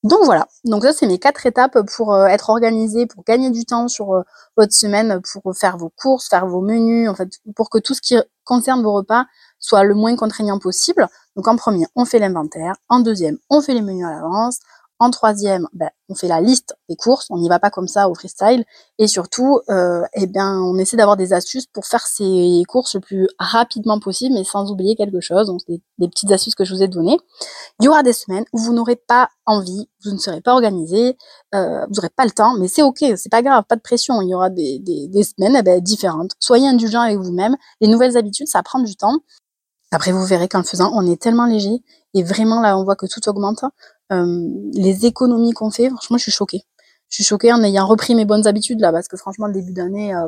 Donc 0.03 0.23
voilà, 0.23 0.47
donc 0.65 0.83
ça 0.83 0.93
c'est 0.93 1.07
mes 1.07 1.17
quatre 1.17 1.47
étapes 1.47 1.79
pour 1.95 2.13
euh, 2.13 2.27
être 2.27 2.51
organisé, 2.51 3.07
pour 3.07 3.23
gagner 3.23 3.49
du 3.49 3.65
temps 3.65 3.87
sur 3.87 4.13
euh, 4.13 4.21
votre 4.55 4.71
semaine, 4.71 5.19
pour 5.33 5.57
faire 5.57 5.77
vos 5.77 5.89
courses, 5.89 6.29
faire 6.29 6.45
vos 6.45 6.61
menus, 6.61 7.09
en 7.09 7.15
fait, 7.15 7.27
pour 7.55 7.71
que 7.71 7.79
tout 7.79 7.95
ce 7.95 8.01
qui 8.01 8.15
concerne 8.43 8.83
vos 8.83 8.93
repas 8.93 9.25
soit 9.57 9.83
le 9.83 9.95
moins 9.95 10.15
contraignant 10.15 10.59
possible. 10.59 11.07
Donc 11.35 11.47
en 11.47 11.55
premier, 11.55 11.87
on 11.95 12.05
fait 12.05 12.19
l'inventaire. 12.19 12.75
En 12.87 12.99
deuxième, 12.99 13.39
on 13.49 13.61
fait 13.61 13.73
les 13.73 13.81
menus 13.81 14.05
à 14.05 14.11
l'avance. 14.11 14.59
En 14.99 15.11
troisième, 15.11 15.67
ben, 15.73 15.89
on 16.07 16.15
fait 16.15 16.29
la 16.29 16.39
liste 16.39 16.73
des 16.87 16.95
courses, 16.95 17.27
on 17.29 17.37
n'y 17.37 17.49
va 17.49 17.59
pas 17.59 17.69
comme 17.69 17.87
ça 17.87 18.07
au 18.07 18.15
freestyle. 18.15 18.63
Et 18.97 19.07
surtout, 19.07 19.59
euh, 19.69 20.03
eh 20.13 20.25
bien, 20.25 20.57
on 20.61 20.77
essaie 20.77 20.95
d'avoir 20.95 21.17
des 21.17 21.33
astuces 21.33 21.65
pour 21.67 21.85
faire 21.85 22.07
ces 22.07 22.63
courses 22.69 22.95
le 22.95 23.01
plus 23.01 23.27
rapidement 23.37 23.99
possible, 23.99 24.33
mais 24.33 24.45
sans 24.45 24.71
oublier 24.71 24.95
quelque 24.95 25.19
chose. 25.19 25.47
Donc, 25.47 25.59
des, 25.67 25.81
des 25.97 26.07
petites 26.07 26.31
astuces 26.31 26.55
que 26.55 26.63
je 26.63 26.73
vous 26.73 26.81
ai 26.81 26.87
données. 26.87 27.17
Il 27.81 27.85
y 27.85 27.87
aura 27.89 28.03
des 28.03 28.13
semaines 28.13 28.45
où 28.53 28.57
vous 28.57 28.73
n'aurez 28.73 28.95
pas 28.95 29.29
envie, 29.45 29.89
vous 30.05 30.11
ne 30.11 30.17
serez 30.17 30.39
pas 30.39 30.53
organisé, 30.53 31.17
euh, 31.53 31.85
vous 31.87 31.95
n'aurez 31.95 32.09
pas 32.09 32.23
le 32.23 32.31
temps, 32.31 32.55
mais 32.57 32.69
c'est 32.69 32.83
ok, 32.83 33.03
c'est 33.17 33.29
pas 33.29 33.41
grave, 33.41 33.65
pas 33.67 33.75
de 33.75 33.81
pression. 33.81 34.21
Il 34.21 34.29
y 34.29 34.33
aura 34.33 34.49
des, 34.49 34.81
semaines 35.23 35.57
eh 35.59 35.61
ben, 35.61 35.81
différentes. 35.81 36.31
Soyez 36.39 36.69
indulgent 36.69 37.01
avec 37.01 37.17
vous-même. 37.17 37.57
Les 37.81 37.89
nouvelles 37.89 38.15
habitudes, 38.15 38.47
ça 38.47 38.63
prend 38.63 38.79
du 38.79 38.95
temps. 38.95 39.17
Après, 39.91 40.11
vous 40.11 40.25
verrez 40.25 40.47
qu'en 40.47 40.59
le 40.59 40.63
faisant, 40.63 40.91
on 40.93 41.05
est 41.05 41.21
tellement 41.21 41.45
léger 41.45 41.83
et 42.13 42.23
vraiment 42.23 42.61
là, 42.61 42.77
on 42.77 42.83
voit 42.83 42.95
que 42.95 43.05
tout 43.05 43.27
augmente. 43.29 43.63
Euh, 44.11 44.49
les 44.73 45.05
économies 45.05 45.51
qu'on 45.51 45.71
fait, 45.71 45.89
franchement, 45.89 46.17
je 46.17 46.23
suis 46.23 46.31
choquée. 46.31 46.63
Je 47.09 47.15
suis 47.15 47.23
choquée 47.23 47.53
en 47.53 47.63
ayant 47.63 47.87
repris 47.87 48.15
mes 48.15 48.25
bonnes 48.25 48.47
habitudes 48.47 48.79
là, 48.79 48.91
parce 48.91 49.07
que 49.07 49.17
franchement, 49.17 49.47
le 49.47 49.53
début 49.53 49.73
d'année, 49.73 50.13
euh, 50.13 50.27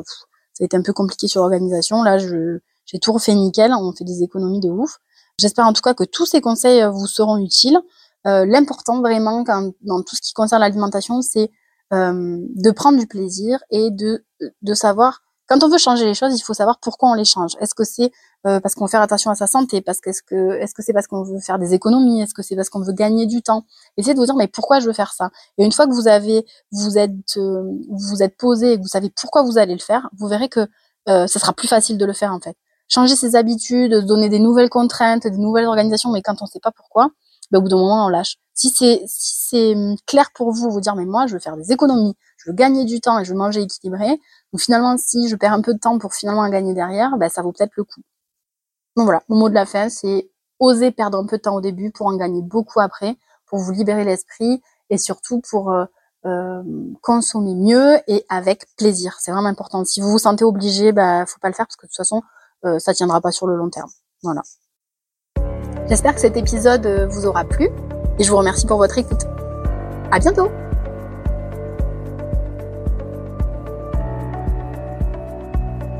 ça 0.52 0.62
a 0.62 0.64
été 0.64 0.76
un 0.76 0.82
peu 0.82 0.92
compliqué 0.92 1.28
sur 1.28 1.40
l'organisation. 1.42 2.02
Là, 2.02 2.18
je, 2.18 2.58
j'ai 2.86 2.98
tout 2.98 3.12
refait 3.12 3.34
nickel. 3.34 3.72
On 3.72 3.92
fait 3.92 4.04
des 4.04 4.22
économies 4.22 4.60
de 4.60 4.68
ouf. 4.68 4.98
J'espère 5.38 5.66
en 5.66 5.72
tout 5.72 5.82
cas 5.82 5.94
que 5.94 6.04
tous 6.04 6.26
ces 6.26 6.40
conseils 6.40 6.82
euh, 6.82 6.90
vous 6.90 7.06
seront 7.06 7.38
utiles. 7.38 7.78
L'important 8.24 9.00
vraiment 9.00 9.42
quand, 9.42 9.72
dans 9.80 10.02
tout 10.02 10.14
ce 10.14 10.20
qui 10.20 10.34
concerne 10.34 10.60
l'alimentation, 10.60 11.22
c'est 11.22 11.50
euh, 11.94 12.36
de 12.54 12.70
prendre 12.70 12.98
du 12.98 13.06
plaisir 13.06 13.60
et 13.70 13.90
de, 13.90 14.22
de 14.60 14.74
savoir 14.74 15.22
quand 15.48 15.64
on 15.64 15.68
veut 15.68 15.78
changer 15.78 16.04
les 16.04 16.14
choses, 16.14 16.38
il 16.38 16.42
faut 16.42 16.52
savoir 16.52 16.78
pourquoi 16.78 17.10
on 17.10 17.14
les 17.14 17.24
change. 17.24 17.52
Est-ce 17.58 17.74
que 17.74 17.82
c'est 17.82 18.12
euh, 18.46 18.60
parce 18.60 18.74
qu'on 18.74 18.84
veut 18.84 18.90
faire 18.90 19.00
attention 19.00 19.30
à 19.30 19.34
sa 19.34 19.46
santé? 19.46 19.80
Parce 19.80 20.00
que 20.00 20.10
est-ce 20.10 20.22
que 20.22 20.52
est-ce 20.60 20.74
que 20.74 20.82
c'est 20.82 20.92
parce 20.92 21.06
qu'on 21.06 21.22
veut 21.22 21.40
faire 21.40 21.58
des 21.58 21.72
économies? 21.72 22.20
Est-ce 22.20 22.34
que 22.34 22.42
c'est 22.42 22.54
parce 22.54 22.68
qu'on 22.68 22.82
veut 22.82 22.92
gagner 22.92 23.26
du 23.26 23.40
temps? 23.40 23.64
Essayez 23.96 24.12
de 24.12 24.18
vous 24.20 24.26
dire 24.26 24.36
mais 24.36 24.46
pourquoi 24.46 24.78
je 24.78 24.86
veux 24.86 24.92
faire 24.92 25.12
ça? 25.12 25.30
Et 25.56 25.64
une 25.64 25.72
fois 25.72 25.86
que 25.86 25.92
vous 25.92 26.06
avez 26.06 26.44
vous 26.70 26.98
êtes 26.98 27.12
euh, 27.38 27.62
vous 27.88 28.22
êtes 28.22 28.36
posé 28.36 28.74
et 28.74 28.76
que 28.76 28.82
vous 28.82 28.88
savez 28.88 29.10
pourquoi 29.10 29.42
vous 29.42 29.56
allez 29.56 29.72
le 29.72 29.80
faire, 29.80 30.10
vous 30.18 30.28
verrez 30.28 30.50
que 30.50 30.68
euh, 31.08 31.26
ça 31.26 31.38
sera 31.38 31.54
plus 31.54 31.68
facile 31.68 31.96
de 31.96 32.04
le 32.04 32.12
faire 32.12 32.32
en 32.32 32.40
fait. 32.40 32.56
Changer 32.88 33.16
ses 33.16 33.34
habitudes, 33.34 33.94
donner 34.06 34.28
des 34.28 34.38
nouvelles 34.40 34.70
contraintes, 34.70 35.22
des 35.22 35.38
nouvelles 35.38 35.66
organisations, 35.66 36.12
mais 36.12 36.20
quand 36.20 36.42
on 36.42 36.44
ne 36.44 36.50
sait 36.50 36.60
pas 36.60 36.72
pourquoi, 36.72 37.10
ben, 37.50 37.58
au 37.58 37.62
bout 37.62 37.68
d'un 37.68 37.76
moment 37.76 38.06
on 38.06 38.08
lâche. 38.08 38.36
Si 38.52 38.68
c'est 38.68 39.02
si 39.06 39.34
c'est 39.48 39.74
hum, 39.74 39.96
clair 40.06 40.30
pour 40.34 40.52
vous, 40.52 40.70
vous 40.70 40.80
dire 40.80 40.94
mais 40.94 41.06
moi 41.06 41.26
je 41.26 41.32
veux 41.32 41.40
faire 41.40 41.56
des 41.56 41.72
économies, 41.72 42.14
je 42.38 42.50
veux 42.50 42.56
gagner 42.56 42.84
du 42.84 43.00
temps 43.00 43.18
et 43.18 43.24
je 43.24 43.32
veux 43.32 43.38
manger 43.38 43.62
équilibré, 43.62 44.08
donc 44.52 44.60
finalement, 44.60 44.96
si 44.96 45.28
je 45.28 45.36
perds 45.36 45.52
un 45.52 45.60
peu 45.60 45.74
de 45.74 45.78
temps 45.78 45.98
pour 45.98 46.14
finalement 46.14 46.48
gagner 46.48 46.74
derrière, 46.74 47.16
bah, 47.18 47.28
ça 47.28 47.42
vaut 47.42 47.52
peut-être 47.52 47.76
le 47.76 47.84
coup. 47.84 48.00
Donc 48.96 49.04
voilà, 49.04 49.22
mon 49.28 49.36
mot 49.36 49.48
de 49.48 49.54
la 49.54 49.66
fin, 49.66 49.88
c'est 49.88 50.30
oser 50.58 50.90
perdre 50.90 51.18
un 51.18 51.26
peu 51.26 51.36
de 51.36 51.42
temps 51.42 51.54
au 51.54 51.60
début 51.60 51.90
pour 51.90 52.06
en 52.06 52.16
gagner 52.16 52.42
beaucoup 52.42 52.80
après, 52.80 53.16
pour 53.46 53.58
vous 53.58 53.72
libérer 53.72 54.04
l'esprit 54.04 54.62
et 54.90 54.98
surtout 54.98 55.40
pour 55.48 55.70
euh, 55.70 55.84
euh, 56.26 56.62
consommer 57.02 57.54
mieux 57.54 57.98
et 58.06 58.24
avec 58.28 58.66
plaisir. 58.76 59.16
C'est 59.20 59.30
vraiment 59.30 59.48
important. 59.48 59.84
Si 59.84 60.00
vous 60.00 60.10
vous 60.10 60.18
sentez 60.18 60.44
obligé, 60.44 60.92
bah 60.92 61.26
faut 61.26 61.38
pas 61.40 61.48
le 61.48 61.54
faire 61.54 61.66
parce 61.66 61.76
que 61.76 61.86
de 61.86 61.90
toute 61.90 61.96
façon, 61.96 62.22
euh, 62.64 62.78
ça 62.78 62.94
tiendra 62.94 63.20
pas 63.20 63.30
sur 63.30 63.46
le 63.46 63.56
long 63.56 63.70
terme. 63.70 63.90
Voilà. 64.22 64.42
J'espère 65.88 66.14
que 66.14 66.20
cet 66.20 66.36
épisode 66.36 66.86
vous 67.10 67.26
aura 67.26 67.44
plu 67.44 67.70
et 68.18 68.24
je 68.24 68.30
vous 68.30 68.36
remercie 68.36 68.66
pour 68.66 68.78
votre 68.78 68.98
écoute. 68.98 69.24
À 70.10 70.18
bientôt! 70.18 70.48